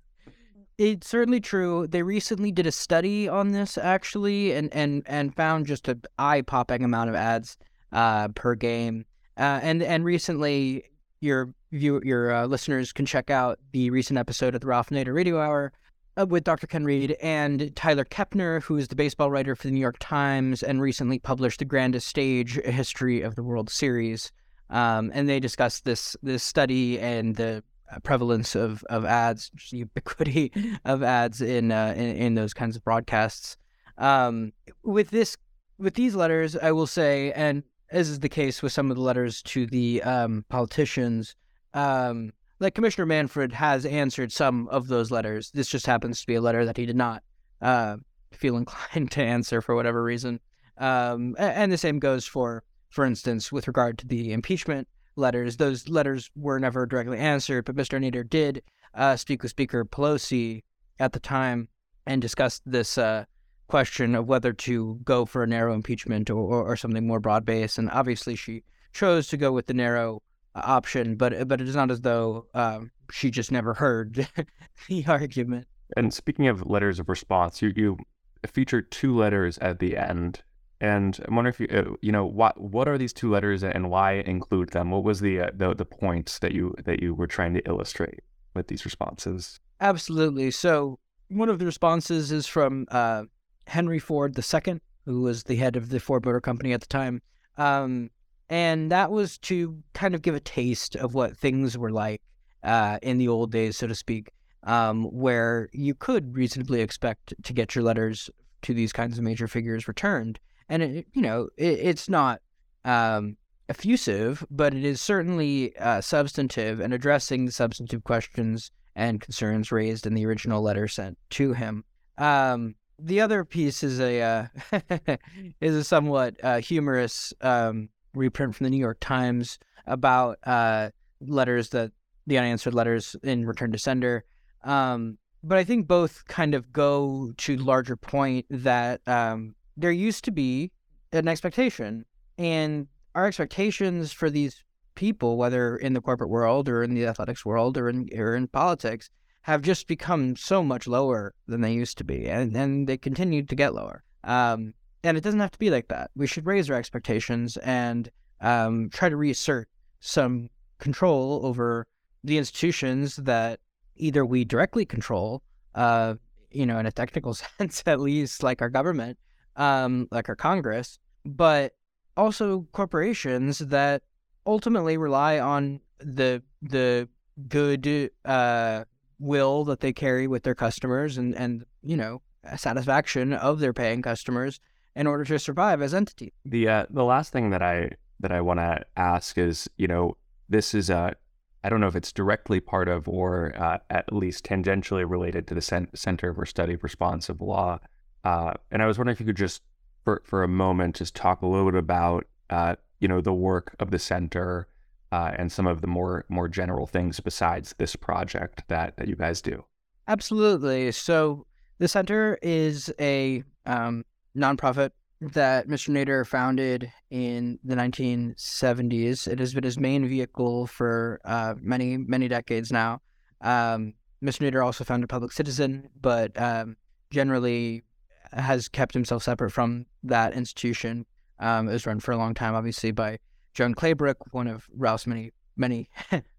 It's 0.77 1.07
certainly 1.07 1.39
true. 1.39 1.88
They 1.88 2.03
recently 2.03 2.51
did 2.51 2.67
a 2.67 2.71
study 2.71 3.27
on 3.27 3.51
this 3.51 3.77
actually, 3.77 4.51
and 4.51 4.73
and 4.73 5.03
and 5.05 5.33
found 5.36 5.67
just 5.67 5.88
an 5.88 6.01
eye 6.19 6.41
popping 6.41 6.83
amount 6.83 7.10
of 7.10 7.15
ads 7.15 7.57
uh, 7.91 8.27
per 8.29 8.55
game. 8.55 9.05
Uh, 9.38 9.60
and 9.62 9.84
and 9.84 10.04
recently, 10.04 10.84
your 11.19 11.54
view 11.71 12.02
your 12.04 12.34
uh, 12.34 12.45
listeners 12.45 12.91
can 12.91 13.06
check 13.06 13.30
out 13.30 13.60
the 13.71 13.89
recent 13.89 14.17
episode 14.17 14.56
of 14.56 14.62
the 14.62 14.67
Ralph 14.67 14.89
Nader 14.89 15.13
Radio 15.13 15.39
Hour 15.39 15.71
uh, 16.19 16.26
with 16.26 16.43
Dr. 16.43 16.65
Ken 16.67 16.84
Reed 16.84 17.15
and 17.21 17.76
Tyler 17.76 18.06
Kepner, 18.06 18.63
who 18.63 18.78
is 18.78 18.88
the 18.88 18.95
baseball 18.95 19.30
writer 19.30 19.56
for 19.56 19.67
the 19.67 19.73
New 19.73 19.80
York 19.80 19.97
Times 20.00 20.63
and 20.63 20.82
recently 20.82 21.19
published 21.19 21.60
the 21.60 21.65
Grandest 21.65 22.08
Stage: 22.08 22.60
History 22.65 23.21
of 23.21 23.36
the 23.36 23.43
World 23.43 23.69
Series. 23.69 24.32
Um, 24.69 25.12
and 25.13 25.30
they 25.30 25.39
discuss 25.39 25.82
this 25.82 26.15
this 26.23 26.43
study 26.43 27.00
and 27.00 27.36
the 27.36 27.63
uh, 27.91 28.00
prevalence 28.00 28.56
of 28.56 28.84
of 28.86 29.06
ads, 29.06 29.52
the 29.71 29.78
ubiquity 29.78 30.52
of 30.86 31.04
ads 31.04 31.41
in, 31.41 31.71
uh, 31.71 31.93
in 31.95 32.15
in 32.17 32.36
those 32.36 32.54
kinds 32.54 32.76
of 32.76 32.84
broadcasts. 32.84 33.56
Um, 34.00 34.52
with 34.84 35.12
this 35.12 35.38
with 35.78 35.93
these 35.93 36.15
letters, 36.15 36.56
I 36.58 36.71
will 36.71 36.88
say, 36.88 37.32
and 37.34 37.63
as 37.91 38.10
is 38.10 38.19
the 38.19 38.30
case 38.30 38.62
with 38.62 38.71
some 38.71 38.91
of 38.91 38.97
the 38.97 39.04
letters 39.04 39.41
to 39.43 39.65
the 39.65 40.04
um, 40.04 40.45
politicians, 40.50 41.36
um, 41.73 42.32
like 42.60 42.76
Commissioner 42.76 43.06
Manfred 43.06 43.54
has 43.54 43.86
answered 43.86 44.32
some 44.32 44.67
of 44.69 44.88
those 44.88 45.12
letters. 45.12 45.52
This 45.52 45.67
just 45.67 45.86
happens 45.86 46.21
to 46.21 46.28
be 46.28 46.36
a 46.36 46.41
letter 46.41 46.65
that 46.65 46.78
he 46.78 46.86
did 46.86 46.95
not 46.95 47.23
uh, 47.62 47.97
feel 48.32 48.58
inclined 48.58 49.12
to 49.12 49.21
answer 49.21 49.62
for 49.62 49.76
whatever 49.76 50.04
reason. 50.04 50.39
Um, 50.78 51.36
and 51.39 51.71
the 51.71 51.78
same 51.78 52.00
goes 52.00 52.26
for, 52.26 52.63
for 52.89 53.06
instance, 53.06 53.52
with 53.52 53.67
regard 53.67 53.97
to 54.00 54.08
the 54.08 54.34
impeachment 54.34 54.88
letters. 55.15 55.58
Those 55.58 55.88
letters 55.88 56.30
were 56.36 56.60
never 56.60 56.86
directly 56.86 57.17
answered, 57.17 57.65
but 57.65 57.76
Mr. 57.76 58.00
Nader 58.00 58.28
did 58.28 58.62
uh, 58.93 59.15
speak 59.15 59.43
with 59.43 59.52
Speaker 59.52 59.86
Pelosi 59.86 60.63
at 61.00 61.13
the 61.13 61.19
time 61.19 61.67
and 62.06 62.21
discussed 62.21 62.62
this 62.65 62.97
uh, 62.97 63.26
question 63.67 64.15
of 64.15 64.27
whether 64.27 64.53
to 64.53 64.99
go 65.03 65.25
for 65.25 65.43
a 65.43 65.47
narrow 65.47 65.73
impeachment 65.73 66.30
or, 66.30 66.38
or, 66.38 66.63
or 66.63 66.75
something 66.75 67.06
more 67.06 67.19
broad 67.19 67.45
based. 67.45 67.77
And 67.77 67.89
obviously, 67.91 68.36
she 68.36 68.63
chose 68.93 69.27
to 69.27 69.38
go 69.38 69.51
with 69.51 69.67
the 69.67 69.73
narrow 69.73 70.21
uh, 70.56 70.62
option, 70.63 71.15
but 71.15 71.47
but 71.47 71.62
it 71.62 71.67
is 71.67 71.75
not 71.75 71.91
as 71.91 72.01
though 72.01 72.47
um, 72.53 72.91
she 73.12 73.30
just 73.30 73.51
never 73.51 73.73
heard 73.73 74.27
the 74.88 75.06
argument. 75.08 75.67
And 75.95 76.13
speaking 76.13 76.47
of 76.47 76.65
letters 76.65 76.99
of 76.99 77.10
response, 77.10 77.62
you 77.62 77.71
you 77.75 77.97
featured 78.45 78.91
two 78.91 79.15
letters 79.15 79.58
at 79.60 79.80
the 79.80 79.97
end, 79.97 80.41
and 80.82 81.19
I'm 81.27 81.36
wondering 81.36 81.53
if 81.53 81.60
you 81.60 81.67
uh, 81.77 81.95
you 82.01 82.12
know 82.12 82.25
what 82.25 82.60
what 82.60 82.88
are 82.88 82.97
these 82.97 83.13
two 83.13 83.32
letters 83.32 83.63
and 83.63 83.89
why 83.89 84.13
include 84.13 84.69
them? 84.69 84.91
What 84.91 85.03
was 85.03 85.19
the 85.19 85.41
uh, 85.41 85.49
the 85.53 85.73
the 85.73 85.86
points 85.86 86.39
that 86.39 86.53
you 86.53 86.73
that 86.86 87.01
you 87.01 87.13
were 87.13 87.27
trying 87.27 87.53
to 87.53 87.62
illustrate 87.67 88.21
with 88.53 88.67
these 88.67 88.86
responses? 88.86 89.60
Absolutely. 89.80 90.51
So 90.51 90.99
one 91.30 91.49
of 91.49 91.60
the 91.60 91.65
responses 91.65 92.32
is 92.32 92.47
from 92.47 92.88
uh, 92.89 93.23
Henry 93.67 93.99
Ford 93.99 94.38
II, 94.38 94.80
who 95.06 95.21
was 95.21 95.43
the 95.43 95.56
head 95.56 95.75
of 95.75 95.89
the 95.89 95.99
Ford 95.99 96.25
Motor 96.25 96.41
Company 96.41 96.73
at 96.73 96.82
the 96.82 96.88
time. 96.88 97.21
Um, 97.58 98.10
and 98.49 98.91
that 98.91 99.12
was 99.12 99.38
to 99.39 99.82
kind 99.93 100.15
of 100.15 100.21
give 100.21 100.36
a 100.36 100.39
taste 100.39 100.95
of 100.95 101.13
what 101.13 101.38
things 101.38 101.77
were 101.77 101.91
like 101.91 102.21
uh, 102.63 102.97
in 103.01 103.17
the 103.17 103.27
old 103.27 103.51
days, 103.51 103.77
so 103.77 103.88
to 103.88 103.95
speak, 103.95 104.32
um, 104.63 105.03
where 105.06 105.69
you 105.73 105.93
could 105.93 106.36
reasonably 106.36 106.82
expect 106.82 107.34
to 107.43 107.53
get 107.53 107.75
your 107.75 107.84
letters 107.84 108.30
to 108.62 108.73
these 108.73 108.93
kinds 108.93 109.17
of 109.17 109.23
major 109.23 109.47
figures 109.47 109.88
returned. 109.88 110.39
And, 110.69 110.82
it, 110.82 111.08
you 111.13 111.21
know, 111.21 111.49
it, 111.58 111.80
it's 111.80 112.10
not 112.10 112.41
um, 112.86 113.36
effusive, 113.67 114.45
but 114.49 114.73
it 114.73 114.86
is 114.86 115.01
certainly 115.01 115.75
uh, 115.77 115.99
substantive 115.99 116.80
and 116.80 116.93
addressing 116.93 117.45
the 117.45 117.51
substantive 117.51 118.03
questions 118.03 118.71
and 118.95 119.21
concerns 119.21 119.71
raised 119.71 120.08
in 120.08 120.13
the 120.13 120.25
original 120.25 120.62
letter 120.62 120.88
sent 120.88 121.17
to 121.32 121.53
him. 121.53 121.84
Um, 122.17 122.75
the 122.99 123.21
other 123.21 123.45
piece 123.45 123.83
is 123.83 123.99
a 123.99 124.21
uh, 124.21 124.47
is 125.62 125.75
a 125.75 125.83
somewhat 125.83 126.36
uh, 126.43 126.60
humorous 126.60 127.33
um, 127.41 127.89
reprint 128.13 128.55
from 128.55 128.63
the 128.65 128.69
New 128.69 128.77
York 128.77 128.97
Times 128.99 129.60
about 129.86 130.38
uh, 130.45 130.89
letters 131.21 131.69
that 131.69 131.91
the 132.25 132.38
unanswered 132.38 132.73
letters 132.73 133.15
in 133.23 133.45
Return 133.45 133.71
to 133.71 133.77
Sender. 133.77 134.25
Um, 134.63 135.17
but 135.43 135.57
I 135.57 135.63
think 135.63 135.88
both 135.88 136.25
kind 136.27 136.53
of 136.53 136.73
go 136.73 137.31
to 137.38 137.57
larger 137.57 137.95
point 137.95 138.45
that 138.49 139.07
um, 139.07 139.55
there 139.77 139.91
used 139.91 140.25
to 140.25 140.31
be 140.31 140.71
an 141.13 141.27
expectation, 141.27 142.05
and 142.38 142.88
our 143.15 143.27
expectations 143.27 144.12
for 144.12 144.29
these 144.29 144.63
people, 144.95 145.38
whether 145.38 145.77
in 145.77 145.93
the 145.93 146.01
corporate 146.01 146.29
world 146.29 146.67
or 146.67 146.83
in 146.83 146.95
the 146.95 147.05
athletics 147.05 147.45
world 147.45 147.77
or 147.77 147.88
in 147.88 148.10
or 148.17 148.36
in 148.36 148.47
politics, 148.47 149.10
have 149.47 149.62
just 149.62 149.88
become 149.88 150.36
so 150.36 150.62
much 150.62 150.88
lower 150.88 151.33
than 151.47 151.62
they 151.62 151.71
used 151.71 151.97
to 151.97 152.03
be, 152.03 152.27
and 152.27 152.53
and 152.55 152.86
they 152.86 152.97
continue 152.97 153.41
to 153.41 153.55
get 153.55 153.73
lower. 153.73 154.03
Um, 154.25 154.73
and 155.05 155.15
it 155.15 155.23
doesn't 155.23 155.39
have 155.39 155.51
to 155.51 155.57
be 155.57 155.69
like 155.69 155.88
that. 155.88 156.12
We 156.17 156.27
should 156.27 156.45
raise 156.45 156.69
our 156.69 156.75
expectations 156.75 157.55
and 157.57 158.10
um, 158.41 158.89
try 158.89 159.07
to 159.07 159.15
reassert 159.15 159.69
some 160.01 160.49
control 160.79 161.45
over 161.45 161.88
the 162.25 162.38
institutions 162.38 163.15
that 163.15 163.62
either 163.95 164.25
we 164.25 164.43
directly 164.43 164.86
control, 164.86 165.41
uh, 165.75 166.15
you 166.51 166.65
know, 166.65 166.77
in 166.77 166.86
a 166.86 166.91
technical 166.91 167.33
sense, 167.57 167.83
at 167.86 168.01
least, 168.01 168.43
like 168.43 168.62
our 168.62 168.69
government, 168.69 169.17
um, 169.55 170.10
like 170.12 170.27
our 170.27 170.36
Congress, 170.36 170.99
but 171.25 171.71
also 172.17 172.67
corporations 172.73 173.60
that 173.60 174.01
ultimately 174.45 174.97
rely 174.97 175.39
on 175.39 175.79
the 175.99 176.43
the 176.62 177.07
good 177.47 178.12
uh, 178.25 178.83
will 179.19 179.63
that 179.65 179.80
they 179.80 179.93
carry 179.93 180.27
with 180.27 180.43
their 180.43 180.56
customers 180.56 181.17
and 181.17 181.36
and 181.36 181.65
you 181.84 181.97
know 181.97 182.21
satisfaction 182.56 183.34
of 183.34 183.60
their 183.60 183.73
paying 183.73 184.01
customers 184.01 184.60
in 184.95 185.08
order 185.08 185.23
to 185.23 185.38
survive 185.38 185.82
as 185.82 185.93
entities. 185.93 186.32
The 186.45 186.67
uh, 186.67 186.86
the 186.89 187.03
last 187.03 187.32
thing 187.32 187.49
that 187.51 187.62
I 187.62 187.91
that 188.19 188.32
I 188.32 188.41
want 188.41 188.60
to 188.60 188.84
ask 188.95 189.38
is, 189.38 189.69
you 189.77 189.88
know, 189.88 190.17
this 190.49 190.73
is 190.73 190.89
a 190.89 191.15
I 191.63 191.69
don't 191.69 191.82
know 191.82 191.88
if 191.88 191.95
it's 191.95 192.13
directly 192.13 192.60
part 192.60 192.88
of 192.88 193.08
or 193.08 193.53
uh, 193.58 193.80
at 193.89 194.13
least 194.13 194.45
tangentially 194.45 195.10
related 195.10 195.47
to 195.47 195.56
the 195.56 195.88
Center 195.93 196.34
for 196.34 196.45
Study 196.45 196.73
of 196.73 196.84
Responsive 196.84 197.41
Law. 197.41 197.80
Uh, 198.23 198.53
and 198.71 198.82
I 198.82 198.86
was 198.86 198.97
wondering 198.97 199.13
if 199.13 199.19
you 199.19 199.25
could 199.25 199.36
just, 199.36 199.63
for, 200.03 200.21
for 200.23 200.43
a 200.43 200.47
moment, 200.47 200.95
just 200.95 201.15
talk 201.15 201.41
a 201.41 201.47
little 201.47 201.69
bit 201.69 201.77
about, 201.77 202.25
uh, 202.49 202.75
you 202.99 203.08
know, 203.08 203.21
the 203.21 203.34
work 203.34 203.75
of 203.80 203.91
the 203.91 203.99
center 203.99 204.67
uh, 205.11 205.31
and 205.37 205.51
some 205.51 205.67
of 205.67 205.81
the 205.81 205.87
more 205.87 206.25
more 206.29 206.47
general 206.47 206.87
things 206.87 207.19
besides 207.19 207.73
this 207.77 207.95
project 207.95 208.63
that, 208.67 208.97
that 208.97 209.07
you 209.07 209.15
guys 209.15 209.41
do. 209.41 209.63
Absolutely. 210.07 210.91
So 210.91 211.45
the 211.79 211.87
center 211.87 212.37
is 212.41 212.91
a 212.99 213.43
um, 213.65 214.03
nonprofit 214.35 214.91
that 215.19 215.67
Mr. 215.67 215.89
Nader 215.89 216.25
founded 216.25 216.91
in 217.09 217.59
the 217.63 217.75
1970s. 217.75 219.27
It 219.27 219.39
has 219.39 219.53
been 219.53 219.63
his 219.63 219.79
main 219.79 220.07
vehicle 220.07 220.67
for 220.67 221.19
uh, 221.25 221.55
many, 221.59 221.97
many 221.97 222.27
decades 222.27 222.71
now. 222.71 223.01
Um, 223.41 223.93
Mr. 224.23 224.49
Nader 224.49 224.63
also 224.63 224.83
founded 224.83 225.09
Public 225.09 225.31
Citizen, 225.31 225.89
but 225.99 226.39
um, 226.39 226.75
generally 227.11 227.83
has 228.31 228.67
kept 228.67 228.93
himself 228.93 229.23
separate 229.23 229.51
from 229.51 229.85
that 230.03 230.33
institution. 230.33 231.05
Um, 231.39 231.67
it 231.67 231.73
was 231.73 231.85
run 231.85 231.99
for 231.99 232.11
a 232.11 232.17
long 232.17 232.33
time, 232.33 232.55
obviously, 232.55 232.91
by 232.91 233.19
Joan 233.57 233.73
Claybrook, 233.73 234.19
one 234.33 234.45
of 234.45 234.67
Ralph's 234.71 235.07
many, 235.07 235.31
many 235.55 235.89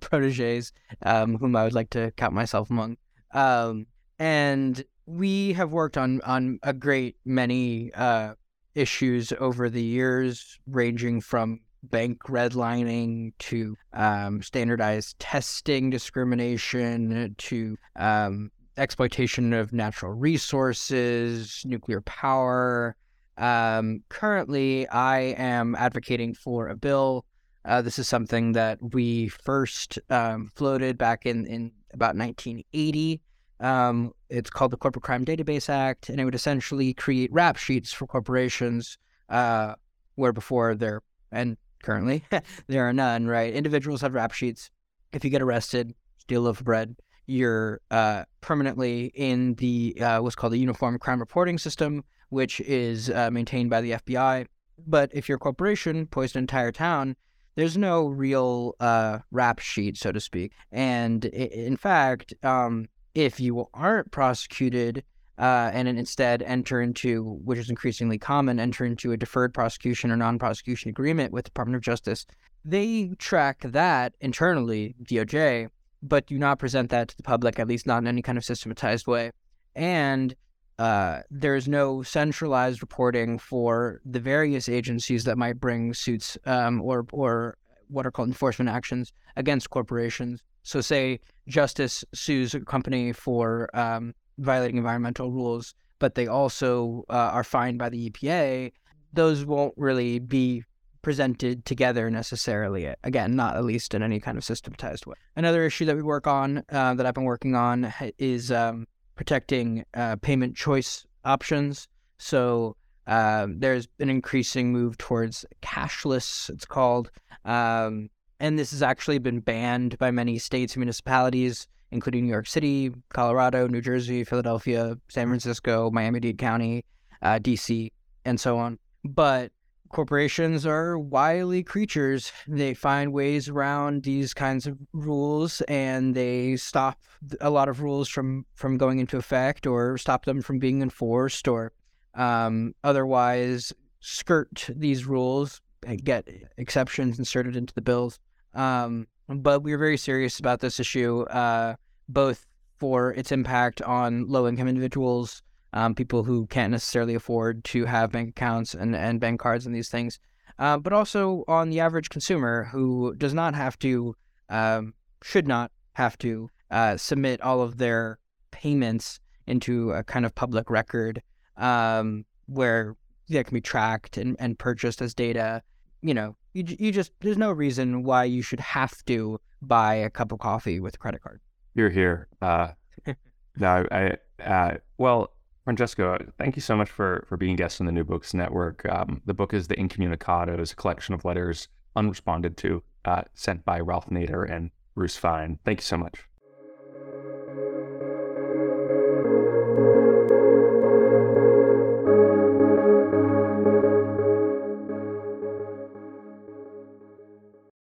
proteges, 0.00 0.72
um, 1.02 1.36
whom 1.36 1.56
I 1.56 1.64
would 1.64 1.72
like 1.72 1.90
to 1.90 2.12
count 2.12 2.34
myself 2.34 2.70
among. 2.70 2.96
Um, 3.34 3.86
and 4.20 4.84
we 5.04 5.54
have 5.54 5.72
worked 5.72 5.98
on 5.98 6.20
on 6.20 6.60
a 6.62 6.72
great 6.72 7.16
many 7.24 7.92
uh, 7.94 8.34
issues 8.76 9.32
over 9.40 9.68
the 9.68 9.82
years, 9.82 10.60
ranging 10.68 11.20
from 11.20 11.58
bank 11.82 12.22
redlining 12.28 13.32
to 13.40 13.74
um, 13.92 14.40
standardized 14.40 15.18
testing 15.18 15.90
discrimination 15.90 17.34
to 17.38 17.76
um, 17.96 18.52
exploitation 18.76 19.52
of 19.52 19.72
natural 19.72 20.12
resources, 20.12 21.60
nuclear 21.66 22.02
power. 22.02 22.94
Um, 23.38 24.02
currently, 24.08 24.88
I 24.88 25.34
am 25.38 25.74
advocating 25.76 26.34
for 26.34 26.68
a 26.68 26.76
bill. 26.76 27.24
Uh, 27.64 27.82
this 27.82 27.98
is 27.98 28.08
something 28.08 28.52
that 28.52 28.78
we 28.92 29.28
first 29.28 29.98
um, 30.10 30.50
floated 30.54 30.98
back 30.98 31.26
in, 31.26 31.46
in 31.46 31.72
about 31.92 32.16
1980 32.16 33.20
um, 33.60 34.12
it's 34.28 34.50
called 34.50 34.70
the 34.70 34.76
Corporate 34.76 35.04
Crime 35.04 35.24
Database 35.24 35.68
Act, 35.68 36.08
and 36.08 36.20
it 36.20 36.24
would 36.24 36.34
essentially 36.34 36.94
create 36.94 37.32
rap 37.32 37.56
sheets 37.56 37.92
for 37.92 38.06
corporations, 38.06 38.98
uh, 39.28 39.74
where 40.14 40.32
before 40.32 40.74
there 40.74 41.02
and 41.32 41.56
currently 41.82 42.24
there 42.66 42.88
are 42.88 42.92
none. 42.92 43.26
Right, 43.26 43.52
individuals 43.52 44.00
have 44.02 44.14
rap 44.14 44.32
sheets. 44.32 44.70
If 45.12 45.24
you 45.24 45.30
get 45.30 45.42
arrested, 45.42 45.94
steal 46.18 46.42
a 46.42 46.44
loaf 46.44 46.60
of 46.60 46.66
bread, 46.66 46.94
you're 47.26 47.80
uh, 47.90 48.24
permanently 48.40 49.06
in 49.14 49.54
the 49.54 49.96
uh, 50.00 50.20
what's 50.20 50.36
called 50.36 50.52
the 50.52 50.58
Uniform 50.58 50.98
Crime 50.98 51.18
Reporting 51.20 51.58
System, 51.58 52.04
which 52.30 52.60
is 52.60 53.10
uh, 53.10 53.30
maintained 53.30 53.70
by 53.70 53.80
the 53.80 53.92
FBI. 53.92 54.46
But 54.86 55.10
if 55.12 55.28
you're 55.28 55.38
corporation, 55.38 56.06
poison 56.06 56.38
an 56.38 56.44
entire 56.44 56.72
town, 56.72 57.16
there's 57.56 57.76
no 57.76 58.06
real 58.06 58.76
uh, 58.78 59.18
rap 59.32 59.58
sheet, 59.58 59.96
so 59.96 60.12
to 60.12 60.20
speak. 60.20 60.52
And 60.70 61.24
in 61.24 61.76
fact, 61.76 62.32
um, 62.44 62.86
if 63.14 63.40
you 63.40 63.66
aren't 63.74 64.12
prosecuted 64.12 65.02
uh, 65.38 65.70
and 65.72 65.88
instead 65.88 66.42
enter 66.42 66.80
into, 66.80 67.40
which 67.44 67.58
is 67.58 67.68
increasingly 67.68 68.18
common, 68.18 68.60
enter 68.60 68.84
into 68.84 69.10
a 69.12 69.16
deferred 69.16 69.54
prosecution 69.54 70.10
or 70.10 70.16
non-prosecution 70.16 70.88
agreement 70.88 71.32
with 71.32 71.46
the 71.46 71.50
Department 71.50 71.76
of 71.76 71.82
Justice, 71.82 72.26
they 72.64 73.10
track 73.18 73.62
that 73.62 74.14
internally, 74.20 74.94
DOJ, 75.02 75.68
but 76.02 76.26
do 76.26 76.38
not 76.38 76.58
present 76.58 76.90
that 76.90 77.08
to 77.08 77.16
the 77.16 77.22
public, 77.22 77.58
at 77.58 77.66
least 77.66 77.86
not 77.86 77.98
in 77.98 78.06
any 78.06 78.22
kind 78.22 78.38
of 78.38 78.44
systematized 78.44 79.06
way. 79.06 79.32
And 79.74 80.34
uh, 80.78 81.22
there's 81.30 81.66
no 81.66 82.02
centralized 82.02 82.82
reporting 82.82 83.38
for 83.38 84.00
the 84.04 84.20
various 84.20 84.68
agencies 84.68 85.24
that 85.24 85.36
might 85.36 85.58
bring 85.60 85.92
suits 85.92 86.38
um, 86.46 86.80
or 86.80 87.06
or 87.12 87.56
what 87.88 88.06
are 88.06 88.10
called 88.10 88.28
enforcement 88.28 88.68
actions 88.68 89.12
against 89.36 89.70
corporations. 89.70 90.40
So, 90.62 90.80
say 90.80 91.20
Justice 91.48 92.04
sues 92.14 92.54
a 92.54 92.60
company 92.60 93.12
for 93.12 93.74
um, 93.74 94.14
violating 94.38 94.76
environmental 94.76 95.32
rules, 95.32 95.74
but 95.98 96.14
they 96.14 96.26
also 96.26 97.04
uh, 97.08 97.30
are 97.32 97.44
fined 97.44 97.78
by 97.78 97.88
the 97.88 98.10
EPA. 98.10 98.72
Those 99.12 99.44
won't 99.44 99.74
really 99.76 100.18
be 100.18 100.62
presented 101.02 101.64
together 101.64 102.10
necessarily. 102.10 102.94
Again, 103.02 103.34
not 103.34 103.56
at 103.56 103.64
least 103.64 103.94
in 103.94 104.02
any 104.02 104.20
kind 104.20 104.36
of 104.36 104.44
systematized 104.44 105.06
way. 105.06 105.16
Another 105.36 105.64
issue 105.64 105.86
that 105.86 105.96
we 105.96 106.02
work 106.02 106.26
on, 106.26 106.62
uh, 106.70 106.94
that 106.94 107.06
I've 107.06 107.14
been 107.14 107.24
working 107.24 107.54
on, 107.54 107.92
is 108.18 108.52
um, 108.52 108.86
protecting 109.18 109.84
uh, 109.94 110.14
payment 110.22 110.56
choice 110.56 111.04
options. 111.24 111.88
So 112.18 112.76
uh, 113.08 113.48
there's 113.50 113.88
an 113.98 114.08
increasing 114.08 114.72
move 114.72 114.96
towards 114.96 115.44
cashless, 115.60 116.48
it's 116.48 116.64
called. 116.64 117.10
Um, 117.44 118.10
and 118.38 118.56
this 118.56 118.70
has 118.70 118.80
actually 118.80 119.18
been 119.18 119.40
banned 119.40 119.98
by 119.98 120.12
many 120.12 120.38
states 120.38 120.74
and 120.74 120.80
municipalities, 120.80 121.66
including 121.90 122.24
New 122.26 122.30
York 122.30 122.46
City, 122.46 122.92
Colorado, 123.08 123.66
New 123.66 123.80
Jersey, 123.80 124.22
Philadelphia, 124.22 124.96
San 125.08 125.26
Francisco, 125.26 125.90
Miami 125.90 126.20
Dade 126.20 126.38
County, 126.38 126.84
uh, 127.20 127.40
DC, 127.40 127.90
and 128.24 128.38
so 128.38 128.56
on. 128.56 128.78
But 129.04 129.50
corporations 129.90 130.66
are 130.66 130.98
wily 130.98 131.62
creatures. 131.62 132.32
They 132.46 132.74
find 132.74 133.12
ways 133.12 133.48
around 133.48 134.02
these 134.02 134.34
kinds 134.34 134.66
of 134.66 134.78
rules 134.92 135.60
and 135.62 136.14
they 136.14 136.56
stop 136.56 137.00
a 137.40 137.50
lot 137.50 137.68
of 137.68 137.82
rules 137.82 138.08
from, 138.08 138.46
from 138.54 138.76
going 138.76 138.98
into 138.98 139.16
effect 139.16 139.66
or 139.66 139.98
stop 139.98 140.24
them 140.24 140.42
from 140.42 140.58
being 140.58 140.82
enforced 140.82 141.48
or 141.48 141.72
um, 142.14 142.74
otherwise 142.84 143.72
skirt 144.00 144.68
these 144.74 145.06
rules, 145.06 145.60
and 145.86 146.04
get 146.04 146.28
exceptions 146.56 147.18
inserted 147.18 147.56
into 147.56 147.74
the 147.74 147.82
bills. 147.82 148.18
Um, 148.54 149.06
but 149.28 149.62
we 149.62 149.72
are 149.72 149.78
very 149.78 149.96
serious 149.96 150.38
about 150.38 150.60
this 150.60 150.80
issue, 150.80 151.22
uh, 151.22 151.76
both 152.08 152.46
for 152.78 153.12
its 153.14 153.32
impact 153.32 153.82
on 153.82 154.26
low 154.26 154.48
income 154.48 154.68
individuals, 154.68 155.42
um, 155.72 155.94
people 155.94 156.24
who 156.24 156.46
can't 156.46 156.70
necessarily 156.70 157.14
afford 157.14 157.64
to 157.64 157.84
have 157.84 158.12
bank 158.12 158.30
accounts 158.30 158.74
and, 158.74 158.96
and 158.96 159.20
bank 159.20 159.40
cards 159.40 159.66
and 159.66 159.74
these 159.74 159.88
things, 159.88 160.18
uh, 160.58 160.78
but 160.78 160.92
also 160.92 161.44
on 161.48 161.70
the 161.70 161.80
average 161.80 162.08
consumer 162.08 162.64
who 162.64 163.14
does 163.16 163.34
not 163.34 163.54
have 163.54 163.78
to, 163.78 164.14
um, 164.48 164.94
should 165.22 165.46
not 165.46 165.70
have 165.94 166.16
to 166.18 166.48
uh, 166.70 166.96
submit 166.96 167.40
all 167.40 167.60
of 167.62 167.78
their 167.78 168.18
payments 168.50 169.20
into 169.46 169.92
a 169.92 170.04
kind 170.04 170.24
of 170.26 170.34
public 170.34 170.70
record 170.70 171.22
um, 171.56 172.24
where 172.46 172.96
that 173.28 173.46
can 173.46 173.54
be 173.54 173.60
tracked 173.60 174.16
and, 174.16 174.36
and 174.38 174.58
purchased 174.58 175.02
as 175.02 175.14
data. 175.14 175.62
You 176.02 176.14
know, 176.14 176.36
you 176.52 176.64
you 176.78 176.92
just 176.92 177.12
there's 177.20 177.38
no 177.38 177.50
reason 177.50 178.04
why 178.04 178.24
you 178.24 178.42
should 178.42 178.60
have 178.60 179.04
to 179.06 179.40
buy 179.62 179.94
a 179.94 180.10
cup 180.10 180.32
of 180.32 180.38
coffee 180.38 180.80
with 180.80 180.94
a 180.94 180.98
credit 180.98 181.22
card. 181.22 181.40
You're 181.74 181.90
here. 181.90 182.28
Uh, 182.40 182.68
no, 183.56 183.86
I 183.90 184.16
uh, 184.42 184.74
well, 184.98 185.32
Francesco, 185.68 186.16
thank 186.38 186.56
you 186.56 186.62
so 186.62 186.74
much 186.74 186.88
for 186.88 187.26
for 187.28 187.36
being 187.36 187.54
guest 187.54 187.78
on 187.78 187.84
the 187.84 187.92
New 187.92 188.02
Books 188.02 188.32
Network. 188.32 188.88
Um, 188.88 189.20
the 189.26 189.34
book 189.34 189.52
is 189.52 189.68
the 189.68 189.76
Incommunicados, 189.76 190.72
a 190.72 190.76
collection 190.76 191.12
of 191.12 191.26
letters 191.26 191.68
unresponded 191.94 192.56
to, 192.56 192.82
uh, 193.04 193.24
sent 193.34 193.66
by 193.66 193.78
Ralph 193.78 194.08
Nader 194.08 194.50
and 194.50 194.70
Bruce 194.94 195.18
Fein. 195.18 195.58
Thank 195.66 195.80
you 195.80 195.84
so 195.84 195.98
much. 195.98 196.26